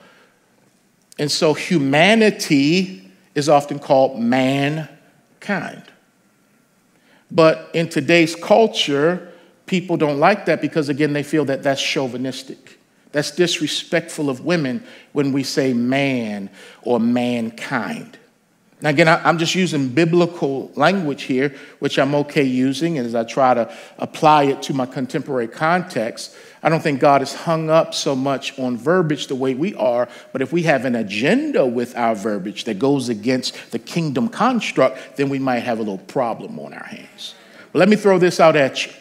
[1.18, 5.85] And so humanity is often called mankind.
[7.30, 9.30] But in today's culture,
[9.70, 12.76] people don't like that because again they feel that that's chauvinistic.
[13.12, 16.50] That's disrespectful of women when we say man
[16.83, 18.18] or mankind.
[18.83, 23.54] Now, again, I'm just using biblical language here, which I'm okay using as I try
[23.54, 26.35] to apply it to my contemporary context.
[26.62, 30.09] I don't think God is hung up so much on verbiage the way we are,
[30.33, 35.16] but if we have an agenda with our verbiage that goes against the kingdom construct,
[35.16, 37.35] then we might have a little problem on our hands.
[37.72, 38.92] But let me throw this out at you.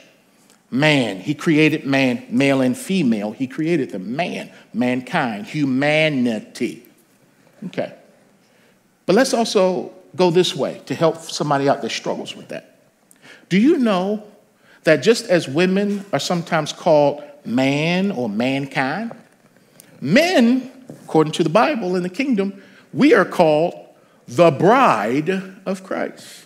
[0.72, 3.32] Man, he created man, male and female.
[3.32, 6.84] He created the man, mankind, humanity.
[7.66, 7.94] Okay.
[9.06, 12.78] But let's also go this way to help somebody out that struggles with that.
[13.50, 14.24] Do you know
[14.84, 19.12] that just as women are sometimes called man or mankind,
[20.02, 20.72] men,
[21.04, 22.62] according to the Bible in the kingdom,
[22.94, 23.74] we are called
[24.28, 25.30] the bride
[25.66, 26.46] of Christ.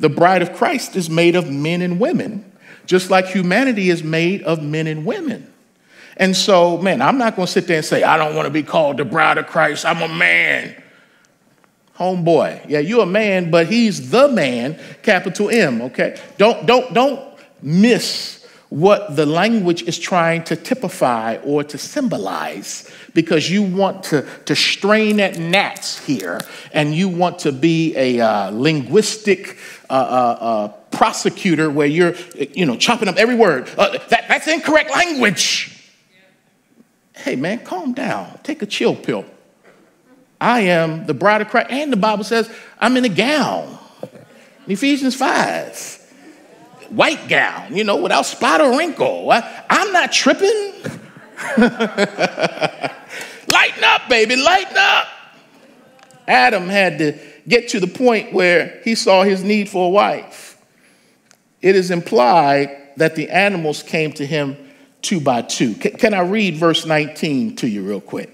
[0.00, 2.50] The bride of Christ is made of men and women,
[2.86, 5.52] just like humanity is made of men and women.
[6.16, 8.50] And so, man, I'm not going to sit there and say, I don't want to
[8.50, 9.84] be called the bride of Christ.
[9.84, 10.82] I'm a man.
[11.96, 16.20] Homeboy, yeah, you're a man, but he's the man, capital M, okay?
[16.36, 17.20] Don't, don't, don't
[17.60, 24.26] miss what the language is trying to typify or to symbolize because you want to,
[24.44, 26.38] to strain at gnats here
[26.72, 29.56] and you want to be a uh, linguistic
[29.90, 32.14] uh, uh, uh prosecutor where you're
[32.54, 35.78] you know chopping up every word uh, that, that's incorrect language
[37.18, 38.38] hey man, calm down.
[38.42, 39.24] Take a chill pill.
[40.40, 41.70] I am the bride of Christ.
[41.70, 43.78] And the Bible says I'm in a gown.
[44.66, 45.96] Ephesians 5.
[46.90, 49.30] White gown, you know, without spot or wrinkle.
[49.30, 50.72] I, I'm not tripping.
[53.46, 55.06] lighten up, baby, lighten up.
[56.28, 57.18] Adam had to
[57.48, 60.62] get to the point where he saw his need for a wife.
[61.62, 64.56] It is implied that the animals came to him
[65.02, 65.74] two by two.
[65.74, 68.30] Can I read verse 19 to you real quick?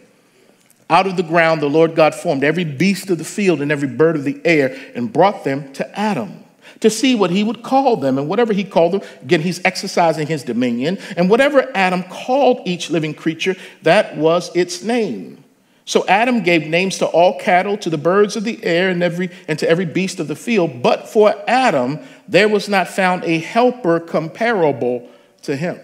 [0.90, 3.88] Out of the ground, the Lord God formed every beast of the field and every
[3.88, 6.40] bird of the air and brought them to Adam.
[6.80, 8.18] to see what he would call them.
[8.18, 10.98] And whatever he called them, again, he's exercising his dominion.
[11.16, 15.43] And whatever Adam called each living creature, that was its name.
[15.86, 19.30] So Adam gave names to all cattle, to the birds of the air, and, every,
[19.46, 20.82] and to every beast of the field.
[20.82, 25.08] But for Adam, there was not found a helper comparable
[25.42, 25.78] to him.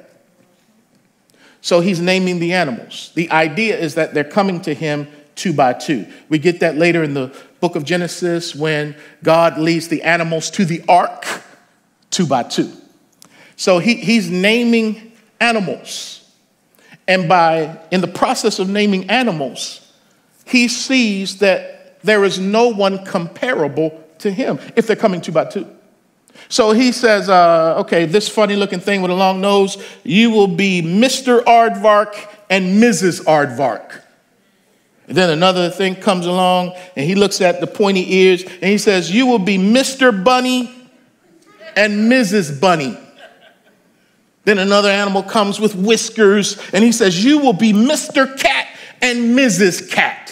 [1.60, 3.12] So he's naming the animals.
[3.14, 6.06] The idea is that they're coming to him two by two.
[6.30, 10.64] We get that later in the book of Genesis when God leads the animals to
[10.64, 11.26] the ark
[12.10, 12.72] two by two.
[13.56, 16.16] So he, he's naming animals.
[17.06, 19.79] And by, in the process of naming animals,
[20.50, 25.44] he sees that there is no one comparable to him if they're coming two by
[25.44, 25.66] two.
[26.48, 30.48] So he says, uh, okay, this funny looking thing with a long nose, you will
[30.48, 31.42] be Mr.
[31.44, 33.24] Aardvark and Mrs.
[33.24, 34.02] Aardvark.
[35.06, 38.78] And then another thing comes along and he looks at the pointy ears and he
[38.78, 40.24] says, You will be Mr.
[40.24, 40.72] Bunny
[41.76, 42.60] and Mrs.
[42.60, 42.96] Bunny.
[44.44, 48.38] Then another animal comes with whiskers and he says, You will be Mr.
[48.38, 48.68] Cat
[49.02, 49.90] and Mrs.
[49.90, 50.29] Cat.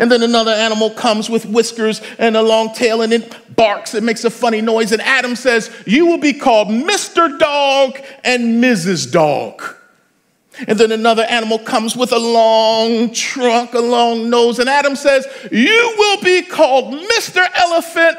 [0.00, 4.02] And then another animal comes with whiskers and a long tail and it barks, it
[4.02, 4.92] makes a funny noise.
[4.92, 7.38] And Adam says, You will be called Mr.
[7.38, 9.10] Dog and Mrs.
[9.10, 9.62] Dog.
[10.66, 14.58] And then another animal comes with a long trunk, a long nose.
[14.58, 17.46] And Adam says, You will be called Mr.
[17.54, 18.18] Elephant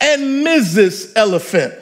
[0.00, 1.12] and Mrs.
[1.16, 1.74] Elephant.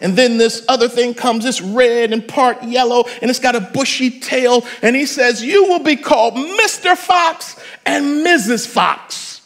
[0.00, 3.60] And then this other thing comes, it's red and part yellow, and it's got a
[3.60, 4.64] bushy tail.
[4.82, 6.96] And he says, You will be called Mr.
[6.96, 8.66] Fox and Mrs.
[8.66, 9.40] Fox.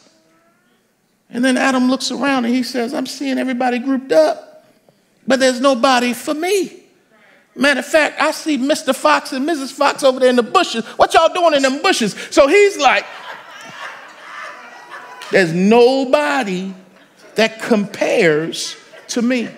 [1.29, 4.67] And then Adam looks around and he says, I'm seeing everybody grouped up,
[5.25, 6.83] but there's nobody for me.
[7.55, 8.95] Matter of fact, I see Mr.
[8.95, 9.71] Fox and Mrs.
[9.71, 10.85] Fox over there in the bushes.
[10.85, 12.15] What y'all doing in them bushes?
[12.31, 13.05] So he's like,
[15.31, 16.73] there's nobody
[17.35, 18.75] that compares
[19.09, 19.49] to me.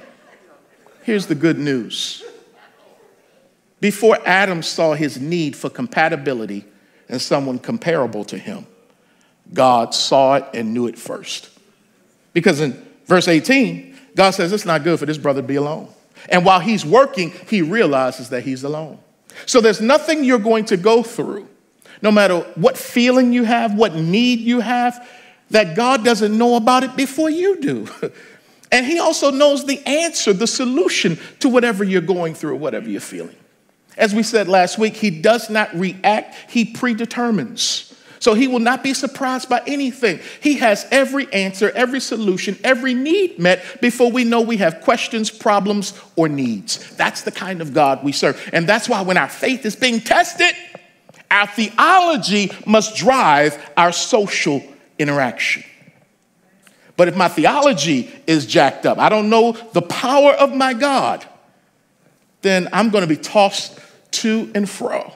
[1.06, 2.24] Here's the good news.
[3.80, 6.66] Before Adam saw his need for compatibility
[7.08, 8.66] and someone comparable to him,
[9.54, 11.52] God saw it and knew it first.
[12.34, 12.72] Because in
[13.06, 15.90] verse 18, God says, It's not good for this brother to be alone.
[16.28, 18.98] And while he's working, he realizes that he's alone.
[19.46, 21.48] So there's nothing you're going to go through,
[22.02, 25.08] no matter what feeling you have, what need you have,
[25.52, 27.88] that God doesn't know about it before you do.
[28.76, 33.00] and he also knows the answer, the solution to whatever you're going through, whatever you're
[33.00, 33.38] feeling.
[33.96, 37.94] As we said last week, he does not react, he predetermines.
[38.20, 40.20] So he will not be surprised by anything.
[40.42, 45.32] He has every answer, every solution, every need met before we know we have questions,
[45.32, 46.98] problems, or needs.
[46.98, 48.50] That's the kind of God we serve.
[48.52, 50.54] And that's why when our faith is being tested,
[51.32, 54.62] our theology must drive our social
[55.00, 55.64] interaction.
[56.98, 61.26] But if my theology is jacked up, I don't know the power of my God,
[62.42, 63.80] then I'm going to be tossed
[64.12, 65.14] to and fro.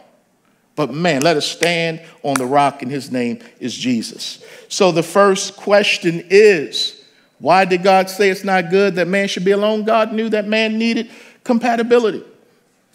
[0.76, 4.44] But man, let us stand on the rock, and his name is Jesus.
[4.68, 7.04] So the first question is
[7.40, 9.84] why did God say it's not good that man should be alone?
[9.84, 11.10] God knew that man needed
[11.44, 12.24] compatibility.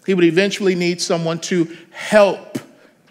[0.05, 2.59] He would eventually need someone to help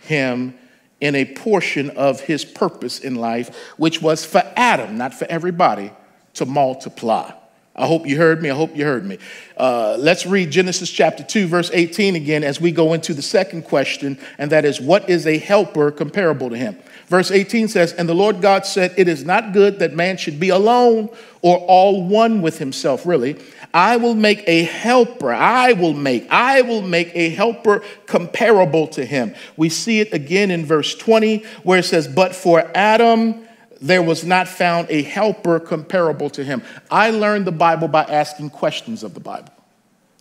[0.03, 0.57] him
[1.05, 5.93] in a portion of his purpose in life, which was for Adam, not for everybody,
[6.33, 7.31] to multiply.
[7.77, 8.49] I hope you heard me.
[8.49, 9.19] I hope you heard me.
[9.55, 13.65] Uh, let's read Genesis chapter 2, verse 18 again as we go into the second
[13.65, 16.79] question, and that is, What is a helper comparable to him?
[17.09, 20.41] Verse 18 says, And the Lord God said, It is not good that man should
[20.41, 21.11] be alone
[21.43, 23.37] or all one with himself, really.
[23.75, 25.33] I will make a helper.
[25.33, 29.35] I will make, I will make a helper comparable to him.
[29.57, 33.45] We see it again in verse 20 where it says, But for Adam,
[33.81, 36.62] there was not found a helper comparable to him.
[36.89, 39.53] I learned the Bible by asking questions of the Bible.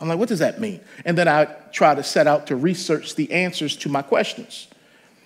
[0.02, 0.82] I'm like, what does that mean?
[1.06, 4.68] And then I try to set out to research the answers to my questions.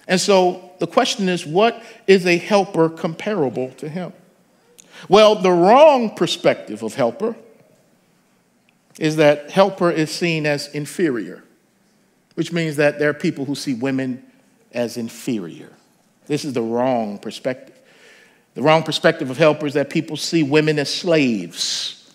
[0.07, 4.11] And so the question is, what is a helper comparable to him?
[5.09, 7.35] Well, the wrong perspective of helper
[8.99, 11.43] is that helper is seen as inferior,
[12.35, 14.23] which means that there are people who see women
[14.71, 15.69] as inferior.
[16.25, 17.75] This is the wrong perspective.
[18.55, 22.11] The wrong perspective of helpers that people see women as slaves,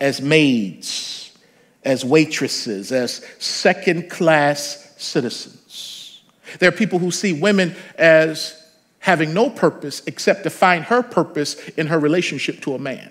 [0.00, 1.36] as maids,
[1.84, 6.22] as waitresses, as second class citizens.
[6.58, 8.56] There are people who see women as
[8.98, 13.10] having no purpose except to find her purpose in her relationship to a man.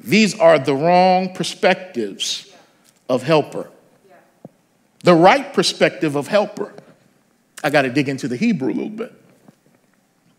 [0.00, 2.50] These are the wrong perspectives
[3.08, 3.70] of helper.
[5.02, 6.72] The right perspective of helper,
[7.62, 9.12] I got to dig into the Hebrew a little bit.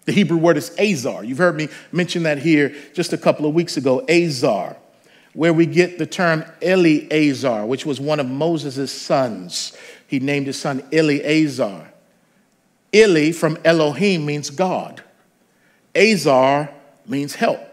[0.05, 1.23] The Hebrew word is azar.
[1.23, 4.75] You've heard me mention that here just a couple of weeks ago, azar,
[5.33, 9.77] where we get the term Eleazar, which was one of Moses' sons.
[10.07, 11.91] He named his son Eleazar.
[12.93, 15.03] Eli from Elohim means God.
[15.95, 16.71] Azar
[17.07, 17.70] means help.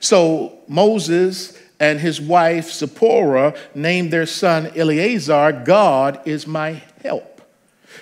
[0.00, 7.40] So Moses and his wife Zipporah named their son Eleazar, God is my help.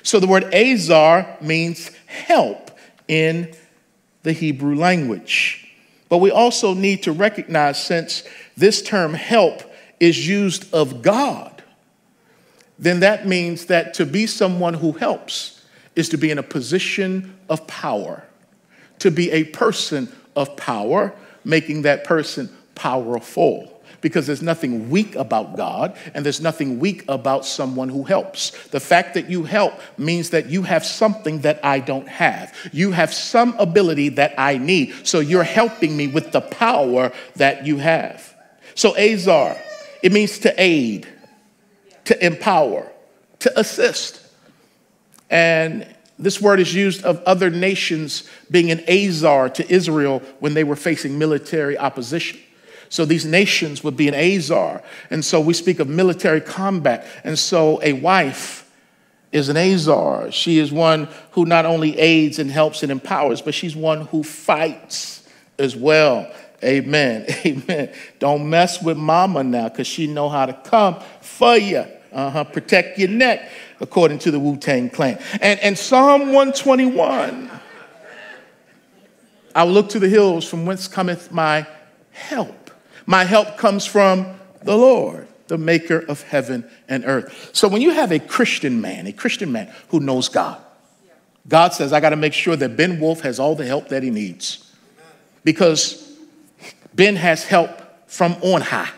[0.03, 2.70] So the word Azar means help
[3.09, 3.55] in
[4.22, 5.62] the Hebrew language.
[6.09, 8.22] But we also need to recognize since
[8.57, 9.62] this term help
[10.01, 11.62] is used of God,
[12.78, 15.62] then that means that to be someone who helps
[15.94, 18.24] is to be in a position of power,
[18.99, 21.14] to be a person of power,
[21.47, 27.47] making that person powerful because there's nothing weak about God and there's nothing weak about
[27.47, 28.51] someone who helps.
[28.68, 32.55] The fact that you help means that you have something that I don't have.
[32.72, 35.07] You have some ability that I need.
[35.07, 38.34] So you're helping me with the power that you have.
[38.74, 39.57] So Azar,
[40.03, 41.09] it means to aid,
[42.05, 42.90] to empower,
[43.40, 44.20] to assist.
[45.30, 50.64] And this word is used of other nations being an Azar to Israel when they
[50.64, 52.41] were facing military opposition.
[52.89, 54.83] So these nations would be an Azar.
[55.11, 57.07] And so we speak of military combat.
[57.25, 58.71] And so a wife
[59.33, 60.31] is an Azar.
[60.31, 64.23] She is one who not only aids and helps and empowers, but she's one who
[64.23, 66.31] fights as well.
[66.64, 67.27] Amen.
[67.47, 67.93] Amen.
[68.19, 71.85] Don't mess with mama now because she know how to come for you.
[72.12, 72.45] Uh-huh.
[72.45, 73.51] Protect your neck,
[73.81, 75.18] according to the Wu-Tang Clan.
[75.41, 77.51] And, and Psalm 121.
[79.55, 81.66] I will look to the hills from whence cometh my
[82.11, 82.70] help.
[83.07, 87.51] My help comes from the Lord, the maker of heaven and earth.
[87.53, 90.61] So when you have a Christian man, a Christian man who knows God,
[91.49, 94.03] God says, I got to make sure that Ben Wolf has all the help that
[94.03, 94.74] he needs.
[95.45, 96.16] Because
[96.95, 97.70] Ben has help
[98.09, 98.91] from on high.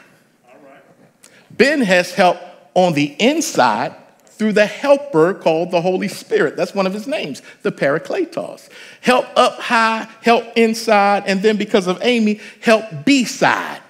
[1.51, 2.39] Ben has help
[2.75, 3.95] on the inside
[4.39, 6.57] through the helper called the Holy Spirit.
[6.57, 8.69] That's one of his names, the Parakletos.
[9.01, 13.83] Help up high, help inside, and then because of Amy, help beside.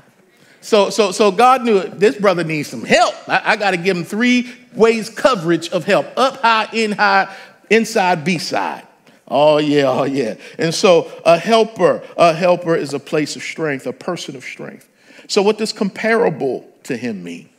[0.60, 2.00] So, so, so God knew it.
[2.00, 3.14] this brother needs some help.
[3.28, 7.34] I, I got to give him three ways coverage of help up high, in high,
[7.70, 8.86] inside, B side.
[9.28, 10.36] Oh, yeah, oh, yeah.
[10.58, 14.88] And so a helper, a helper is a place of strength, a person of strength.
[15.28, 17.50] So, what does comparable to him mean?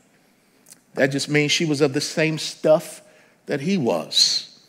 [0.99, 3.01] That just means she was of the same stuff
[3.45, 4.59] that he was.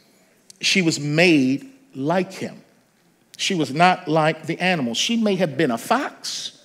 [0.60, 2.62] She was made like him.
[3.36, 4.96] She was not like the animals.
[4.96, 6.56] She may have been a fox,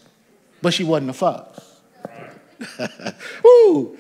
[0.61, 1.59] but she wasn't a fox.
[3.43, 3.97] Ooh.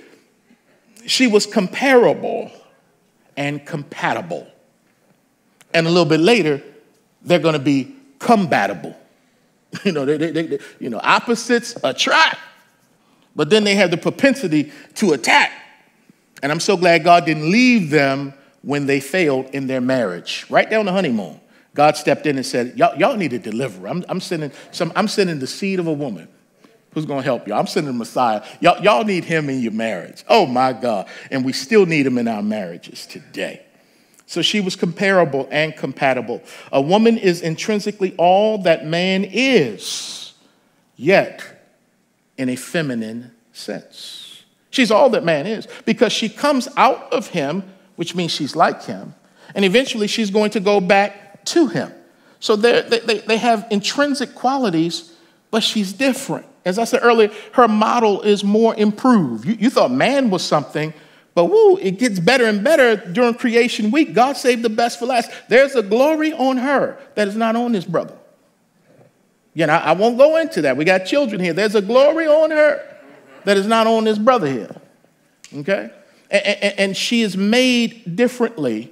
[1.07, 2.51] She was comparable
[3.35, 4.45] and compatible.
[5.73, 6.61] And a little bit later,
[7.23, 8.95] they're going to be compatible.
[9.83, 12.37] You know, they, they, they, you know, opposites attract,
[13.35, 15.51] but then they have the propensity to attack.
[16.41, 20.45] And I'm so glad God didn't leave them when they failed in their marriage.
[20.49, 21.39] Right down the honeymoon,
[21.73, 23.87] God stepped in and said, Y'all, y'all need a deliverer.
[23.87, 26.27] I'm, I'm, sending some, I'm sending the seed of a woman
[26.93, 27.53] who's going to help you.
[27.53, 28.43] I'm sending the Messiah.
[28.61, 30.23] Y'all, y'all need him in your marriage.
[30.29, 31.07] Oh my God.
[31.29, 33.65] And we still need him in our marriages today.
[34.27, 36.41] So she was comparable and compatible.
[36.71, 40.33] A woman is intrinsically all that man is,
[40.95, 41.54] yet
[42.37, 44.43] in a feminine sense.
[44.69, 47.63] She's all that man is because she comes out of him,
[47.95, 49.15] which means she's like him,
[49.53, 51.93] and eventually she's going to go back to him.
[52.39, 55.13] So they, they, they have intrinsic qualities,
[55.49, 56.45] but she's different.
[56.65, 59.45] As I said earlier, her model is more improved.
[59.45, 60.93] You, you thought man was something,
[61.33, 64.13] but woo, it gets better and better during creation week.
[64.13, 65.31] God saved the best for last.
[65.47, 68.15] There's a glory on her that is not on this brother.
[69.55, 70.75] You know, I won't go into that.
[70.77, 71.53] We got children here.
[71.53, 72.85] There's a glory on her
[73.45, 74.75] that is not on this brother here.
[75.55, 75.89] Okay?
[76.29, 78.91] And, and, and she is made differently,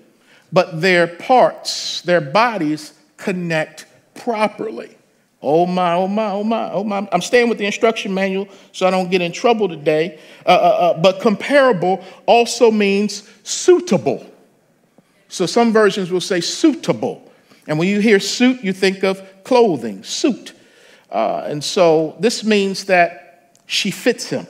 [0.54, 3.86] but their parts, their bodies connect
[4.16, 4.98] properly.
[5.42, 7.06] Oh my, oh my, oh my, oh my.
[7.12, 10.18] I'm staying with the instruction manual so I don't get in trouble today.
[10.46, 14.26] Uh, uh, uh, but comparable also means suitable.
[15.28, 17.30] So some versions will say suitable.
[17.68, 20.54] And when you hear suit, you think of clothing, suit.
[21.12, 24.48] Uh, and so this means that she fits him.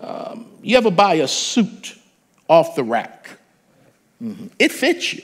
[0.00, 1.98] Um, you ever buy a suit
[2.48, 3.30] off the rack?
[4.22, 4.48] Mm-hmm.
[4.58, 5.22] It fits you.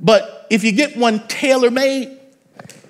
[0.00, 2.18] But if you get one tailor made,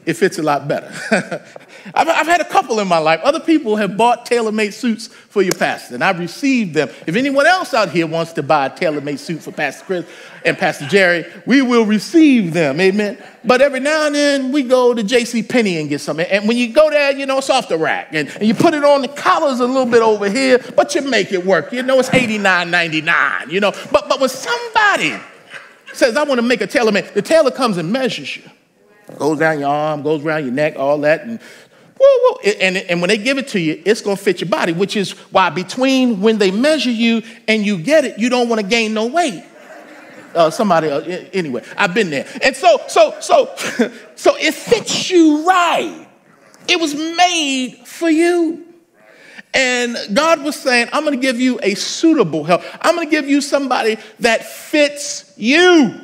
[0.05, 0.93] it fits a lot better.
[1.93, 3.21] I've, I've, had a couple in my life.
[3.23, 6.89] Other people have bought tailor-made suits for your pastor, and I've received them.
[7.07, 10.07] If anyone else out here wants to buy a tailor-made suit for Pastor Chris
[10.45, 12.81] and Pastor Jerry, we will receive them.
[12.81, 13.23] Amen.
[13.45, 15.43] But every now and then we go to J.C.
[15.43, 16.27] Penney and get something.
[16.27, 18.09] And when you go there, you know, it's off the rack.
[18.13, 21.03] And, and you put it on, the collar's a little bit over here, but you
[21.03, 21.73] make it work.
[21.73, 23.73] You know, it's $89.99, you know.
[23.93, 25.15] But, but when somebody
[25.93, 28.45] says, I want to make a tailor-made, the tailor comes and measures you.
[29.19, 31.39] Goes down your arm, goes around your neck, all that, and
[31.99, 32.51] woo, woo.
[32.61, 34.97] And, and when they give it to you, it's going to fit your body, which
[34.97, 38.67] is why between when they measure you and you get it, you don't want to
[38.67, 39.45] gain no weight.
[40.35, 41.01] Uh, somebody, uh,
[41.33, 42.27] anyway, I've been there.
[42.43, 43.55] And so, so, so,
[44.17, 46.09] so it fits you right.
[46.67, 48.65] It was made for you.
[49.53, 52.63] And God was saying, I'm going to give you a suitable help.
[52.81, 56.01] I'm going to give you somebody that fits you.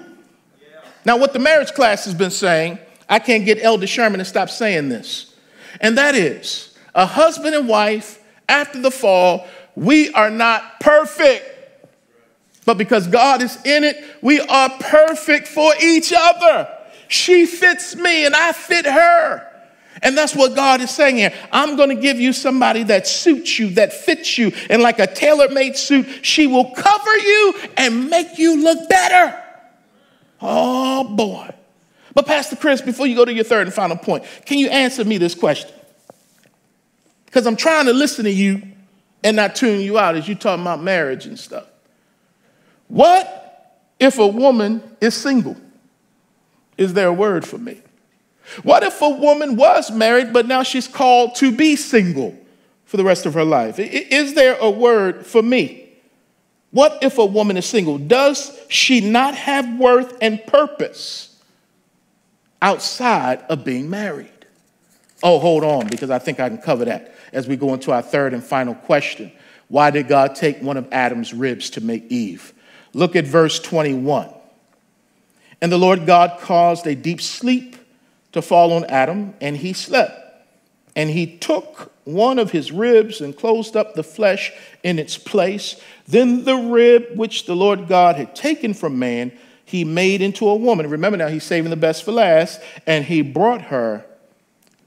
[1.05, 2.79] Now, what the marriage class has been saying,
[3.09, 5.30] I can't get Elder Sherman to stop saying this.
[5.81, 9.47] And that is a husband and wife after the fall,
[9.77, 11.47] we are not perfect.
[12.67, 16.69] But because God is in it, we are perfect for each other.
[17.09, 19.47] She fits me and I fit her.
[20.03, 21.33] And that's what God is saying here.
[21.53, 24.53] I'm going to give you somebody that suits you, that fits you.
[24.69, 29.43] And like a tailor made suit, she will cover you and make you look better.
[30.41, 31.51] Oh, boy.
[32.15, 35.05] But, Pastor Chris, before you go to your third and final point, can you answer
[35.05, 35.71] me this question?
[37.27, 38.63] Because I'm trying to listen to you
[39.23, 41.67] and not tune you out as you talk about marriage and stuff.
[42.89, 45.57] What if a woman is single?
[46.77, 47.81] Is there a word for me?
[48.65, 52.37] What if a woman was married, but now she's called to be single
[52.85, 53.79] for the rest of her life?
[53.79, 55.89] Is there a word for me?
[56.73, 57.99] What if a woman is single?
[57.99, 61.30] Does she not have worth and purpose
[62.63, 64.31] outside of being married?
[65.23, 68.03] Oh, hold on, because I think I can cover that as we go into our
[68.03, 69.31] third and final question.
[69.69, 72.53] Why did God take one of Adam's ribs to make Eve?
[72.93, 74.33] Look at verse 21.
[75.61, 77.77] And the Lord God caused a deep sleep
[78.33, 80.17] to fall on Adam, and he slept.
[80.97, 84.53] And he took one of his ribs and closed up the flesh
[84.83, 85.81] in its place.
[86.09, 89.33] Then the rib which the Lord God had taken from man,
[89.71, 90.91] he made into a woman.
[90.91, 94.05] Remember now, he's saving the best for last, and he brought her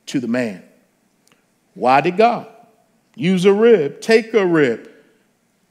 [0.07, 0.61] to the man.
[1.73, 2.47] Why did God
[3.15, 4.91] use a rib, take a rib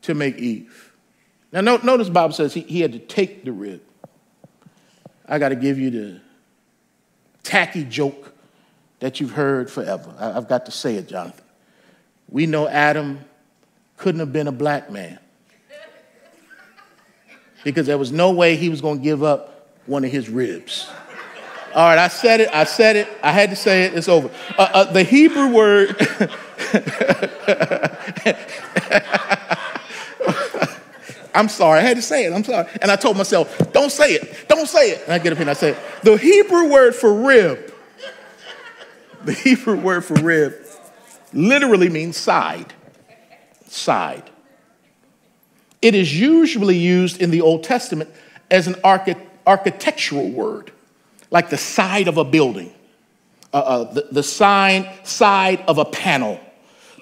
[0.03, 0.95] to make Eve?
[1.53, 3.83] Now, notice Bible says he, he had to take the rib.
[5.29, 6.21] I got to give you the
[7.43, 8.33] tacky joke
[9.01, 10.15] that you've heard forever.
[10.19, 11.45] I've got to say it, Jonathan.
[12.31, 13.21] We know Adam
[13.99, 15.19] couldn't have been a black man
[17.65, 20.91] because there was no way he was going to give up one of his ribs.
[21.75, 22.51] All right, I said it.
[22.53, 23.09] I said it.
[23.23, 23.95] I had to say it.
[23.95, 24.31] It's over.
[24.59, 25.97] Uh, uh, the Hebrew word.
[31.35, 31.79] I'm sorry.
[31.79, 32.33] I had to say it.
[32.33, 32.69] I'm sorry.
[32.83, 34.49] And I told myself, don't say it.
[34.49, 35.03] Don't say it.
[35.05, 35.79] And I get up here and I say it.
[36.03, 37.73] The Hebrew word for rib,
[39.25, 40.55] the Hebrew word for rib
[41.33, 42.75] literally means side.
[43.67, 44.29] Side.
[45.83, 48.09] It is usually used in the Old Testament
[48.51, 49.17] as an archi-
[49.47, 50.73] architectural word,
[51.31, 52.73] like the side of a building,
[53.53, 56.41] uh, uh, the, the sign, side of a panel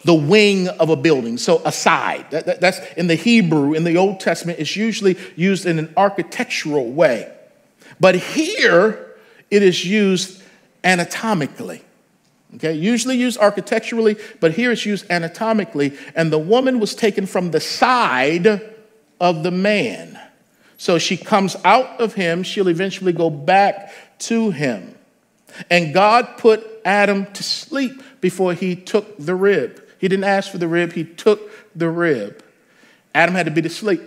[0.05, 1.37] the wing of a building.
[1.37, 2.31] So a side.
[2.31, 5.93] That, that, that's in the Hebrew, in the Old Testament, it's usually used in an
[5.97, 7.33] architectural way.
[7.99, 9.15] But here,
[9.51, 10.43] it is used
[10.83, 11.83] anatomically.
[12.57, 15.97] Okay, usually used architecturally, but here it's used anatomically.
[16.17, 18.70] And the woman was taken from the side
[19.21, 20.19] of the man.
[20.77, 24.95] So she comes out of him, she'll eventually go back to him.
[25.69, 29.83] And God put Adam to sleep before he took the rib.
[29.99, 32.43] He didn't ask for the rib, he took the rib.
[33.15, 34.01] Adam had to be asleep.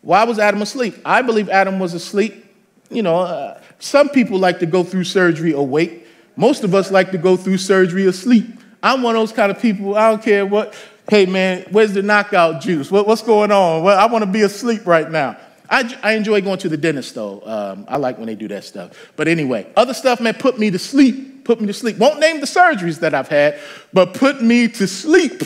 [0.00, 0.96] Why was Adam asleep?
[1.04, 2.44] I believe Adam was asleep.
[2.90, 6.06] You know, uh, some people like to go through surgery awake.
[6.36, 8.46] Most of us like to go through surgery asleep.
[8.82, 10.74] I'm one of those kind of people, I don't care what.
[11.08, 12.90] Hey, man, where's the knockout juice?
[12.90, 13.82] What, what's going on?
[13.82, 15.36] Well, I want to be asleep right now.
[15.68, 17.42] I, I enjoy going to the dentist, though.
[17.44, 19.12] Um, I like when they do that stuff.
[19.16, 21.44] But anyway, other stuff, man, put me to sleep.
[21.44, 21.98] Put me to sleep.
[21.98, 23.58] Won't name the surgeries that I've had,
[23.92, 25.42] but put me to sleep.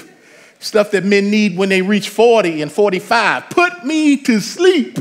[0.61, 3.51] Stuff that men need when they reach 40 and 45.
[3.51, 4.99] Put me to sleep.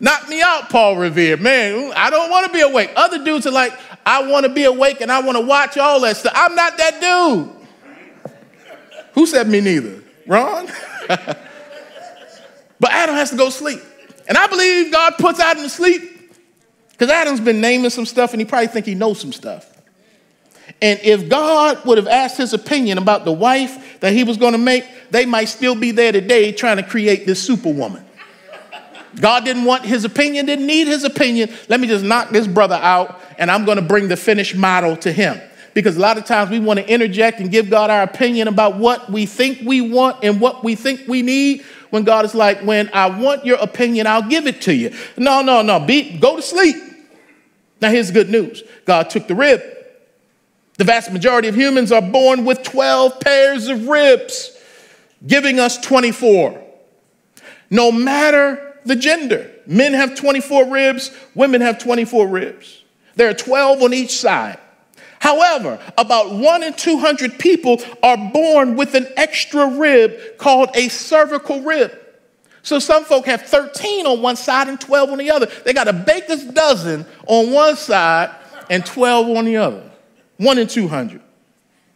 [0.00, 1.36] Knock me out, Paul Revere.
[1.36, 2.90] Man, I don't want to be awake.
[2.96, 3.72] Other dudes are like,
[4.04, 6.32] I want to be awake and I want to watch all that stuff.
[6.34, 7.61] I'm not that dude.
[9.14, 10.02] Who said me neither?
[10.26, 10.68] Ron?
[11.08, 13.80] but Adam has to go sleep.
[14.28, 16.02] And I believe God puts Adam to sleep
[16.92, 19.68] because Adam's been naming some stuff and he probably think he knows some stuff.
[20.80, 24.52] And if God would have asked his opinion about the wife that he was going
[24.52, 28.04] to make, they might still be there today trying to create this superwoman.
[29.20, 31.52] God didn't want his opinion, didn't need his opinion.
[31.68, 34.96] Let me just knock this brother out, and I'm going to bring the finished model
[34.98, 35.40] to him.
[35.74, 38.76] Because a lot of times we want to interject and give God our opinion about
[38.76, 41.62] what we think we want and what we think we need.
[41.90, 44.94] When God is like, when I want your opinion, I'll give it to you.
[45.16, 45.80] No, no, no.
[45.80, 46.76] Be, go to sleep.
[47.80, 49.62] Now, here's the good news God took the rib.
[50.78, 54.56] The vast majority of humans are born with 12 pairs of ribs,
[55.26, 56.62] giving us 24.
[57.70, 59.50] No matter the gender.
[59.66, 62.82] Men have 24 ribs, women have 24 ribs.
[63.14, 64.58] There are 12 on each side.
[65.22, 71.60] However, about one in 200 people are born with an extra rib called a cervical
[71.60, 71.96] rib.
[72.64, 75.46] So some folk have 13 on one side and 12 on the other.
[75.64, 78.34] They got a baker's dozen on one side
[78.68, 79.88] and 12 on the other.
[80.38, 81.20] One in 200.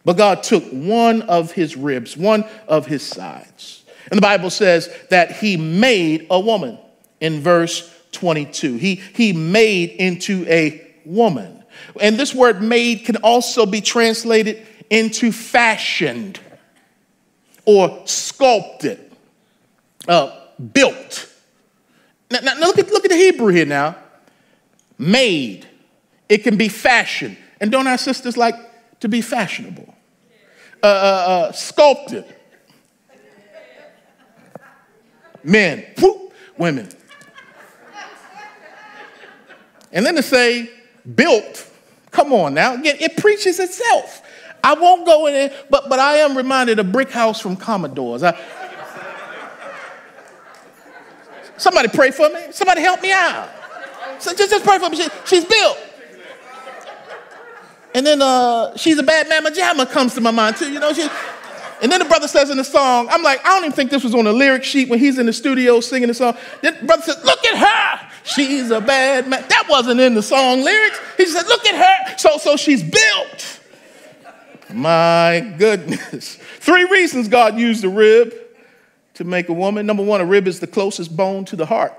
[0.05, 3.83] But God took one of his ribs, one of his sides.
[4.09, 6.79] And the Bible says that he made a woman
[7.19, 8.77] in verse 22.
[8.77, 11.56] He, he made into a woman.
[12.01, 16.39] And this word made can also be translated into fashioned
[17.65, 19.11] or sculpted,
[20.07, 21.31] uh, built.
[22.31, 23.95] Now, now look, at, look at the Hebrew here now.
[24.97, 25.67] Made.
[26.29, 27.37] It can be fashioned.
[27.59, 28.55] And don't our sisters like
[29.01, 29.93] to be fashionable?
[30.81, 32.25] Uh, uh, uh, sculpted
[35.47, 36.89] men, whoop, women.
[39.91, 40.69] And then to say
[41.15, 41.69] built,
[42.11, 44.23] come on now, again, it preaches itself.
[44.63, 48.23] I won't go in it, but, but I am reminded of Brick House from Commodores.
[48.23, 48.37] I,
[51.57, 52.51] somebody pray for me.
[52.51, 53.49] Somebody help me out.
[54.19, 54.97] So just, just pray for me.
[54.97, 55.77] She, she's built.
[57.93, 60.71] And then uh, she's a bad mama jamma comes to my mind too.
[60.71, 61.07] You know, she,
[61.81, 64.03] and then the brother says in the song, I'm like, I don't even think this
[64.03, 66.35] was on the lyric sheet when he's in the studio singing the song.
[66.61, 68.09] Then the brother says, Look at her.
[68.27, 69.45] She's a bad man.
[69.47, 70.99] That wasn't in the song lyrics.
[71.15, 72.17] He said, Look at her.
[72.17, 73.61] So, so she's built.
[74.73, 76.35] My goodness.
[76.59, 78.33] Three reasons God used the rib
[79.13, 79.85] to make a woman.
[79.85, 81.93] Number one, a rib is the closest bone to the heart.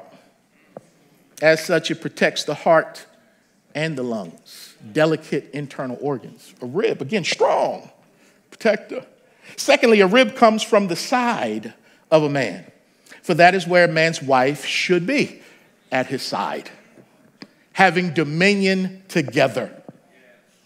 [1.41, 3.07] As such, it protects the heart
[3.75, 6.53] and the lungs, delicate internal organs.
[6.61, 7.91] A rib, again, strong
[8.51, 9.07] protector.
[9.57, 11.73] Secondly, a rib comes from the side
[12.11, 12.71] of a man,
[13.23, 15.41] for that is where a man's wife should be
[15.91, 16.71] at his side,
[17.73, 19.83] having dominion together.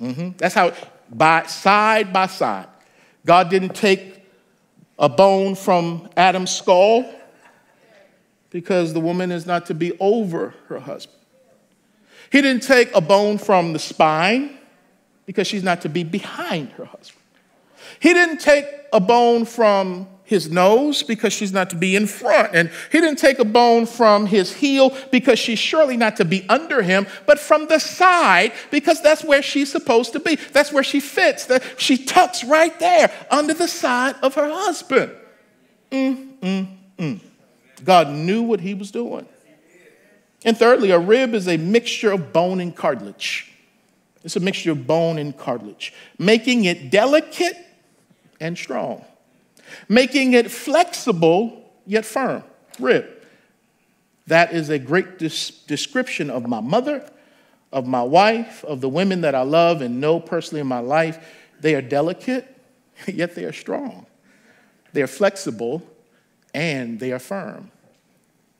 [0.00, 0.30] Mm-hmm.
[0.36, 0.72] That's how,
[1.10, 2.66] by side by side.
[3.24, 4.24] God didn't take
[4.98, 7.12] a bone from Adam's skull
[8.50, 11.18] because the woman is not to be over her husband.
[12.30, 14.58] He didn't take a bone from the spine
[15.26, 17.22] because she's not to be behind her husband.
[18.00, 22.54] He didn't take a bone from his nose because she's not to be in front.
[22.54, 26.46] And he didn't take a bone from his heel because she's surely not to be
[26.48, 30.36] under him, but from the side because that's where she's supposed to be.
[30.36, 31.50] That's where she fits.
[31.76, 35.12] She tucks right there under the side of her husband.
[35.90, 36.66] Mm, mm,
[36.98, 37.20] mm.
[37.84, 39.26] God knew what he was doing.
[40.44, 43.52] And thirdly, a rib is a mixture of bone and cartilage.
[44.24, 47.56] It's a mixture of bone and cartilage, making it delicate
[48.40, 49.04] and strong,
[49.88, 52.42] making it flexible yet firm.
[52.78, 53.06] Rib.
[54.26, 57.08] That is a great description of my mother,
[57.72, 61.26] of my wife, of the women that I love and know personally in my life.
[61.60, 62.46] They are delicate,
[63.06, 64.06] yet they are strong.
[64.92, 65.82] They are flexible,
[66.54, 67.70] and they are firm.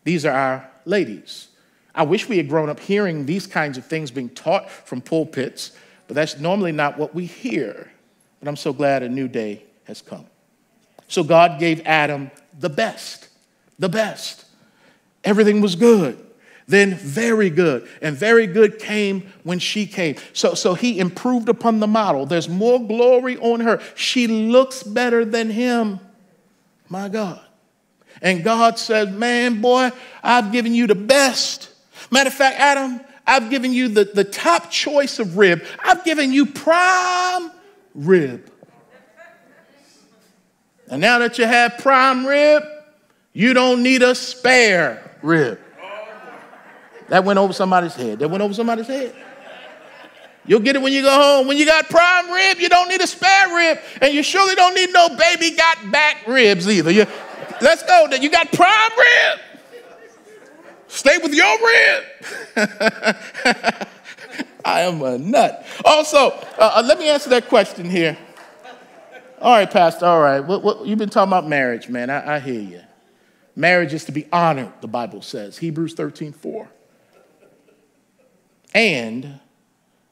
[0.05, 1.49] These are our ladies.
[1.95, 5.73] I wish we had grown up hearing these kinds of things being taught from pulpits,
[6.09, 7.93] but that's normally not what we hear.
[8.41, 10.27] But I'm so glad a new day has come.
[11.13, 13.29] So God gave Adam the best,
[13.79, 14.47] the best.
[15.23, 16.19] Everything was good.
[16.67, 17.87] Then very good.
[18.01, 20.17] And very good came when she came.
[20.33, 22.25] So, so he improved upon the model.
[22.25, 23.83] There's more glory on her.
[23.95, 26.01] She looks better than him.
[26.89, 27.43] My God.
[28.23, 29.91] And God says, Man, boy,
[30.23, 31.69] I've given you the best.
[32.11, 35.63] Matter of fact, Adam, I've given you the, the top choice of rib.
[35.85, 37.51] I've given you prime
[37.95, 38.52] rib.
[40.93, 42.65] And now that you have prime rib,
[43.33, 45.59] you don't need a spare rib.
[47.09, 48.19] That went over somebody's head.
[48.19, 49.15] That went over somebody's head.
[50.45, 51.47] You'll get it when you go home.
[51.47, 53.79] When you got prime rib, you don't need a spare rib.
[54.03, 56.91] And you surely don't need no baby got back ribs either.
[56.91, 57.07] You,
[57.63, 58.09] let's go.
[58.11, 59.41] You got prime rib.
[60.89, 62.05] Stay with your rib.
[64.63, 65.65] I am a nut.
[65.87, 68.19] Also, uh, uh, let me answer that question here.
[69.43, 70.39] All right, Pastor, all right.
[70.39, 72.11] What, what, you've been talking about marriage, man.
[72.11, 72.81] I, I hear you.
[73.57, 75.59] Marriage is to be honored, the Bible says.
[75.59, 76.69] Hebrews 13, 4.
[78.73, 79.41] And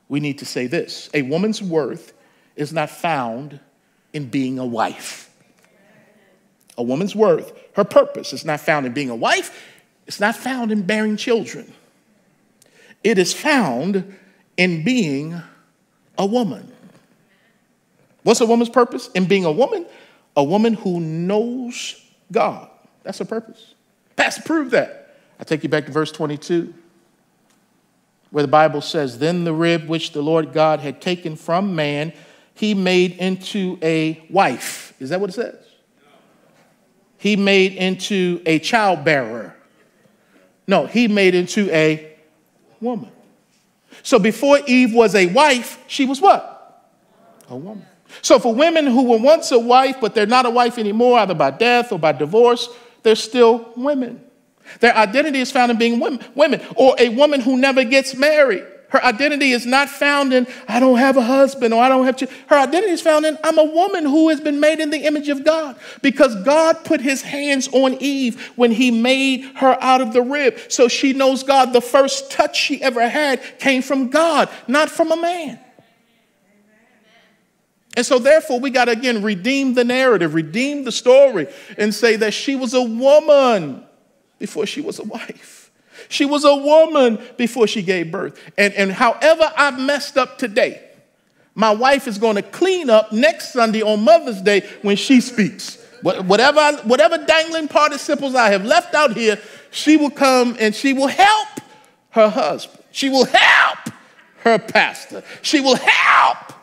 [0.08, 2.12] we need to say this a woman's worth
[2.56, 3.60] is not found
[4.12, 5.32] in being a wife.
[6.76, 9.56] A woman's worth, her purpose is not found in being a wife,
[10.08, 11.72] it's not found in bearing children.
[13.04, 14.18] It is found
[14.56, 15.40] in being
[16.18, 16.72] a woman.
[18.22, 19.08] What's a woman's purpose?
[19.14, 19.86] In being a woman,
[20.36, 22.68] a woman who knows God.
[23.02, 23.74] That's her purpose.
[24.16, 25.16] Pastor, prove that.
[25.38, 26.74] I take you back to verse 22,
[28.30, 32.12] where the Bible says, Then the rib which the Lord God had taken from man,
[32.54, 34.92] he made into a wife.
[35.00, 35.56] Is that what it says?
[37.16, 39.56] He made into a childbearer.
[40.66, 42.16] No, he made into a
[42.80, 43.10] woman.
[44.02, 46.90] So before Eve was a wife, she was what?
[47.48, 47.86] A woman.
[48.22, 51.34] So for women who were once a wife, but they're not a wife anymore, either
[51.34, 52.68] by death or by divorce,
[53.02, 54.24] they're still women.
[54.80, 58.64] Their identity is found in being women, or a woman who never gets married.
[58.90, 62.16] Her identity is not found in, I don't have a husband or I don't have
[62.16, 62.38] children.
[62.48, 65.28] Her identity is found in, I'm a woman who has been made in the image
[65.28, 65.76] of God.
[66.02, 70.58] Because God put his hands on Eve when he made her out of the rib.
[70.68, 71.72] So she knows God.
[71.72, 75.60] The first touch she ever had came from God, not from a man.
[78.00, 82.16] And so, therefore, we got to again redeem the narrative, redeem the story, and say
[82.16, 83.84] that she was a woman
[84.38, 85.70] before she was a wife.
[86.08, 88.40] She was a woman before she gave birth.
[88.56, 90.82] And, and however I've messed up today,
[91.54, 95.76] my wife is going to clean up next Sunday on Mother's Day when she speaks.
[96.00, 99.38] Whatever, whatever dangling participles I have left out here,
[99.72, 101.48] she will come and she will help
[102.12, 102.82] her husband.
[102.92, 103.78] She will help
[104.38, 105.22] her pastor.
[105.42, 106.54] She will help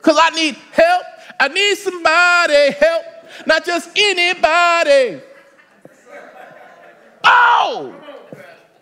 [0.00, 1.04] because I need help.
[1.38, 3.04] I need somebody help,
[3.46, 5.22] not just anybody.
[7.22, 7.94] Oh,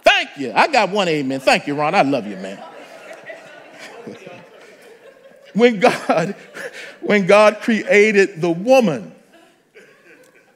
[0.03, 0.53] thank you.
[0.55, 1.41] I got one amen.
[1.41, 1.95] Thank you, Ron.
[1.95, 2.63] I love you, man.
[5.55, 6.35] when God,
[7.01, 9.15] when God created the woman,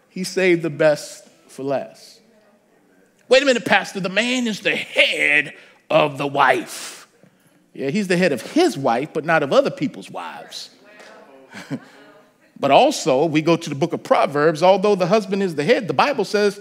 [0.09, 2.21] he saved the best for last.
[3.29, 4.01] Wait a minute, Pastor.
[4.01, 5.55] The man is the head
[5.89, 7.02] of the wife.
[7.75, 10.71] Yeah, he's the head of his wife, but not of other people's wives.
[12.61, 15.89] but also, we go to the book of Proverbs, although the husband is the head,
[15.89, 16.61] the Bible says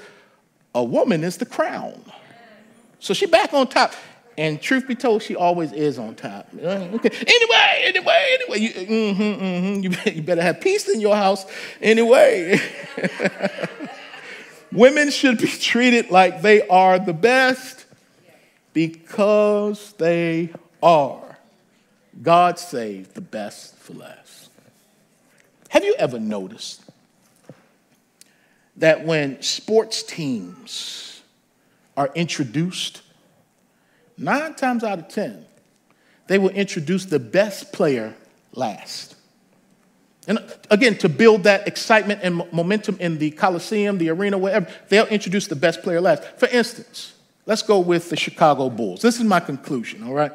[0.73, 2.01] a woman is the crown.
[2.99, 3.93] So she back on top.
[4.37, 6.47] And truth be told, she always is on top.
[6.55, 7.09] Uh, okay.
[7.27, 11.45] Anyway, anyway, anyway, you, mm-hmm, mm-hmm, you, you better have peace in your house.
[11.81, 12.59] Anyway,
[14.71, 17.85] women should be treated like they are the best
[18.73, 20.49] because they
[20.81, 21.31] are
[22.21, 24.49] God saved the best for last.
[25.69, 26.83] Have you ever noticed
[28.75, 31.21] that when sports teams
[31.95, 33.01] are introduced,
[34.17, 35.45] nine times out of 10,
[36.27, 38.13] they will introduce the best player
[38.53, 39.15] last?
[40.27, 44.67] And uh, again, to build that excitement and momentum in the Coliseum, the arena, wherever,
[44.89, 46.23] they'll introduce the best player last.
[46.37, 47.13] For instance,
[47.45, 49.01] let's go with the Chicago Bulls.
[49.01, 50.31] This is my conclusion, all right?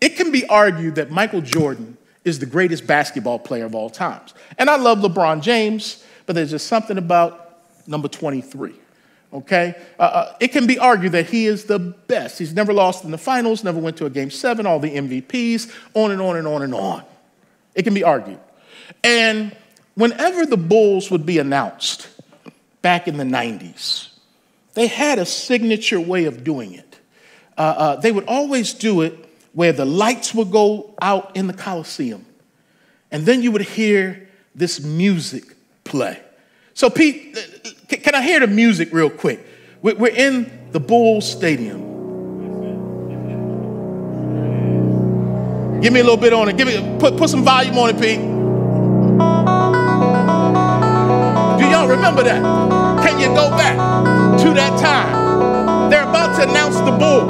[0.00, 4.34] It can be argued that Michael Jordan is the greatest basketball player of all times.
[4.58, 8.74] And I love LeBron James, but there's just something about number 23.
[9.32, 9.74] Okay?
[9.98, 12.38] Uh, uh, it can be argued that he is the best.
[12.38, 15.72] He's never lost in the finals, never went to a game seven, all the MVPs,
[15.94, 17.04] on and on and on and on.
[17.74, 18.40] It can be argued.
[19.04, 19.56] And
[19.94, 22.08] whenever the Bulls would be announced
[22.82, 24.08] back in the 90s,
[24.74, 26.89] they had a signature way of doing it
[27.60, 29.12] uh, uh, they would always do it
[29.52, 32.24] where the lights would go out in the Coliseum.
[33.10, 35.44] And then you would hear this music
[35.84, 36.22] play.
[36.72, 39.46] So, Pete, uh, can I hear the music real quick?
[39.82, 41.90] We're in the Bulls Stadium.
[45.82, 46.56] Give me a little bit on it.
[46.56, 48.20] Give me put, put some volume on it, Pete.
[51.60, 52.40] Do y'all remember that?
[53.04, 53.76] Can you go back
[54.40, 55.19] to that time?
[56.40, 57.28] Announce the Bulls.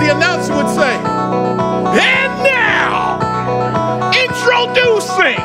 [0.00, 3.20] The announcer would say, and now,
[4.24, 5.36] introducing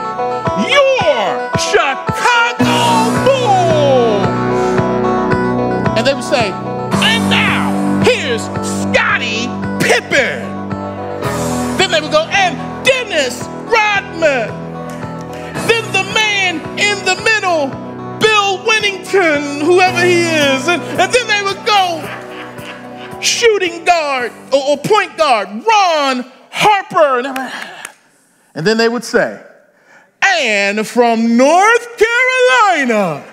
[0.71, 2.77] your Chicago
[3.25, 4.27] Bulls.
[5.97, 6.74] And they would say,
[24.65, 27.51] or, point guard, Ron Harper.
[28.53, 29.41] And then they would say,
[30.21, 33.23] and from North Carolina,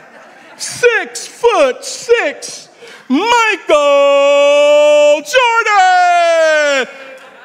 [0.56, 2.68] six foot six,
[3.08, 6.94] Michael Jordan.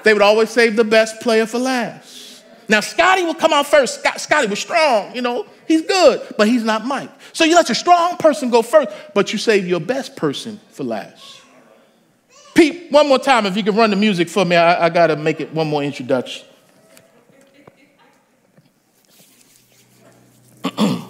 [0.03, 2.43] They would always save the best player for last.
[2.69, 4.05] Now, Scottie will come out first.
[4.17, 7.11] Scottie was strong, you know, he's good, but he's not Mike.
[7.33, 10.83] So you let your strong person go first, but you save your best person for
[10.83, 11.36] last.
[12.57, 15.07] Pete, one more time, if you can run the music for me, I, I got
[15.07, 16.43] to make it one more introduction.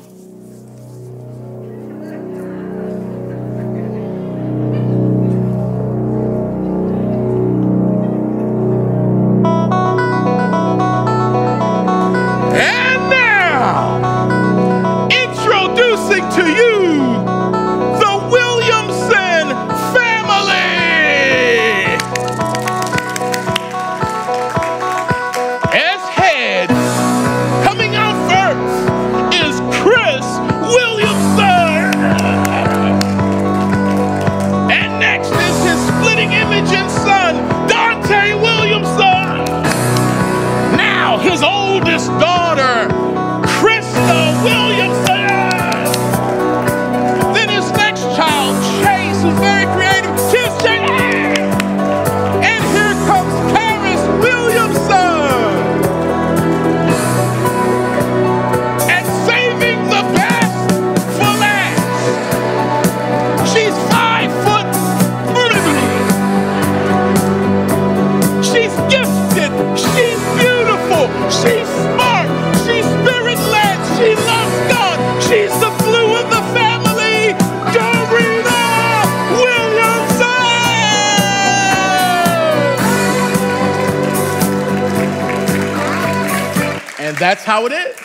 [87.28, 87.98] that's how it is.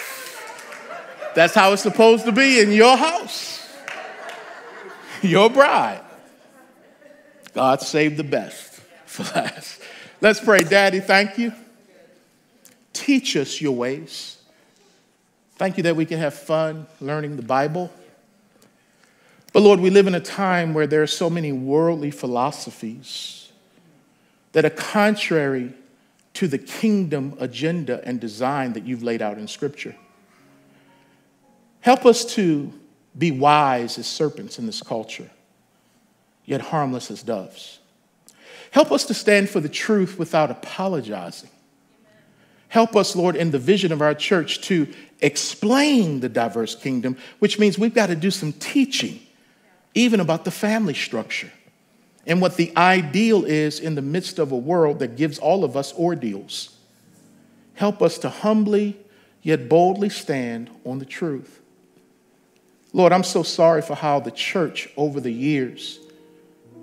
[1.36, 3.64] That's how it's supposed to be in your house,
[5.22, 6.00] your bride.
[7.54, 9.80] God saved the best for last.
[10.20, 10.58] Let's pray.
[10.58, 11.52] Daddy, thank you.
[12.92, 14.38] Teach us your ways.
[15.54, 17.92] Thank you that we can have fun learning the Bible.
[19.52, 23.52] But Lord, we live in a time where there are so many worldly philosophies
[24.50, 25.74] that are contrary
[26.34, 29.94] to the kingdom agenda and design that you've laid out in Scripture.
[31.80, 32.72] Help us to
[33.16, 35.30] be wise as serpents in this culture,
[36.44, 37.80] yet harmless as doves.
[38.70, 41.50] Help us to stand for the truth without apologizing.
[42.68, 44.88] Help us, Lord, in the vision of our church to
[45.20, 49.20] explain the diverse kingdom, which means we've got to do some teaching,
[49.94, 51.52] even about the family structure
[52.26, 55.76] and what the ideal is in the midst of a world that gives all of
[55.76, 56.76] us ordeals.
[57.74, 58.96] Help us to humbly
[59.42, 61.60] yet boldly stand on the truth.
[62.92, 65.98] Lord, I'm so sorry for how the church over the years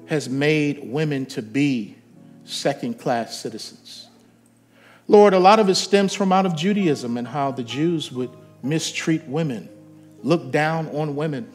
[0.08, 1.96] has made women to be
[2.44, 4.08] second class citizens.
[5.08, 8.32] Lord, a lot of it stems from out of Judaism and how the Jews would
[8.62, 9.70] mistreat women,
[10.24, 11.52] look down on women,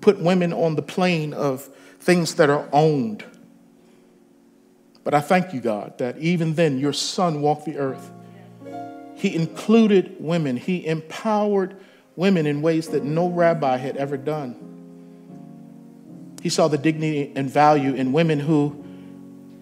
[0.00, 1.68] put women on the plane of
[2.08, 3.22] things that are owned.
[5.04, 8.10] But I thank you, God, that even then your son walked the earth.
[9.14, 11.76] He included women, he empowered
[12.16, 14.56] women in ways that no rabbi had ever done.
[16.42, 18.82] He saw the dignity and value in women who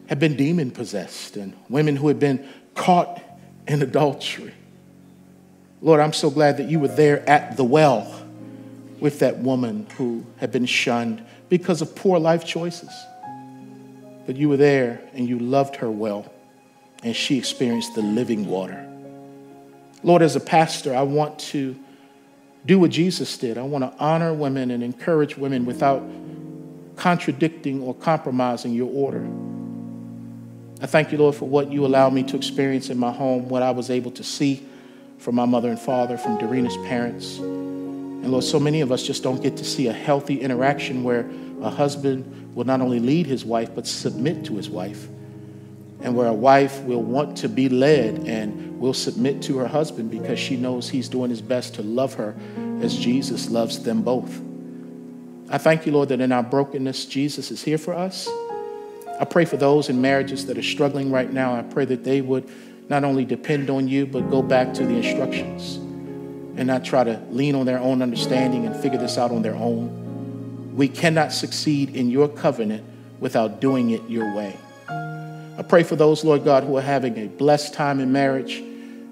[0.09, 3.20] had been demon possessed and women who had been caught
[3.66, 4.55] in adultery.
[5.80, 8.16] Lord, I'm so glad that you were there at the well
[9.01, 12.90] with that woman who had been shunned because of poor life choices.
[14.26, 16.32] But you were there and you loved her well,
[17.03, 18.82] and she experienced the living water.
[20.03, 21.76] Lord, as a pastor, I want to
[22.64, 23.59] do what Jesus did.
[23.59, 26.03] I want to honor women and encourage women without
[26.97, 29.26] contradicting or compromising your order.
[30.82, 33.62] I thank you, Lord, for what you allowed me to experience in my home, what
[33.62, 34.66] I was able to see
[35.18, 37.38] from my mother and father, from Doreena's parents.
[38.27, 41.31] And Lord, so many of us just don't get to see a healthy interaction where
[41.62, 45.07] a husband will not only lead his wife, but submit to his wife.
[46.01, 50.11] And where a wife will want to be led and will submit to her husband
[50.11, 52.35] because she knows he's doing his best to love her
[52.81, 54.41] as Jesus loves them both.
[55.49, 58.29] I thank you, Lord, that in our brokenness, Jesus is here for us.
[59.20, 61.55] I pray for those in marriages that are struggling right now.
[61.55, 62.51] I pray that they would
[62.89, 65.79] not only depend on you, but go back to the instructions
[66.57, 69.55] and not try to lean on their own understanding and figure this out on their
[69.55, 70.75] own.
[70.75, 72.85] We cannot succeed in your covenant
[73.21, 74.57] without doing it your way.
[74.89, 78.63] I pray for those, Lord God, who are having a blessed time in marriage.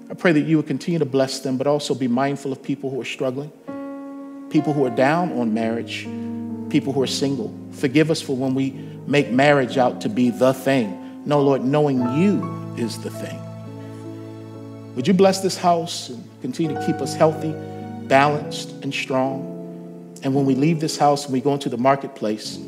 [0.09, 2.91] I pray that you would continue to bless them, but also be mindful of people
[2.91, 3.51] who are struggling,
[4.51, 6.07] people who are down on marriage,
[6.69, 7.53] people who are single.
[7.71, 8.71] Forgive us for when we
[9.07, 11.23] make marriage out to be the thing.
[11.25, 13.41] No, Lord, knowing you is the thing.
[14.95, 16.11] Would you bless this house
[16.45, 17.51] continue to keep us healthy,
[18.07, 19.51] balanced, and strong?
[20.21, 22.59] And when we leave this house and we go into the marketplace,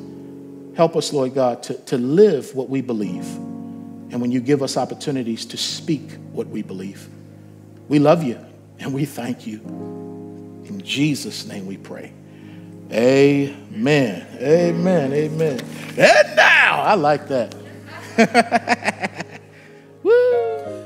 [0.75, 3.25] help us, Lord God, to, to live what we believe.
[4.09, 7.07] And when you give us opportunities to speak what we believe,
[7.87, 8.43] we love you
[8.79, 9.59] and we thank you.
[10.65, 12.11] In Jesus' name we pray.
[12.91, 14.25] Amen.
[14.41, 15.13] Amen.
[15.13, 15.59] Amen.
[15.97, 17.53] And now, I like that.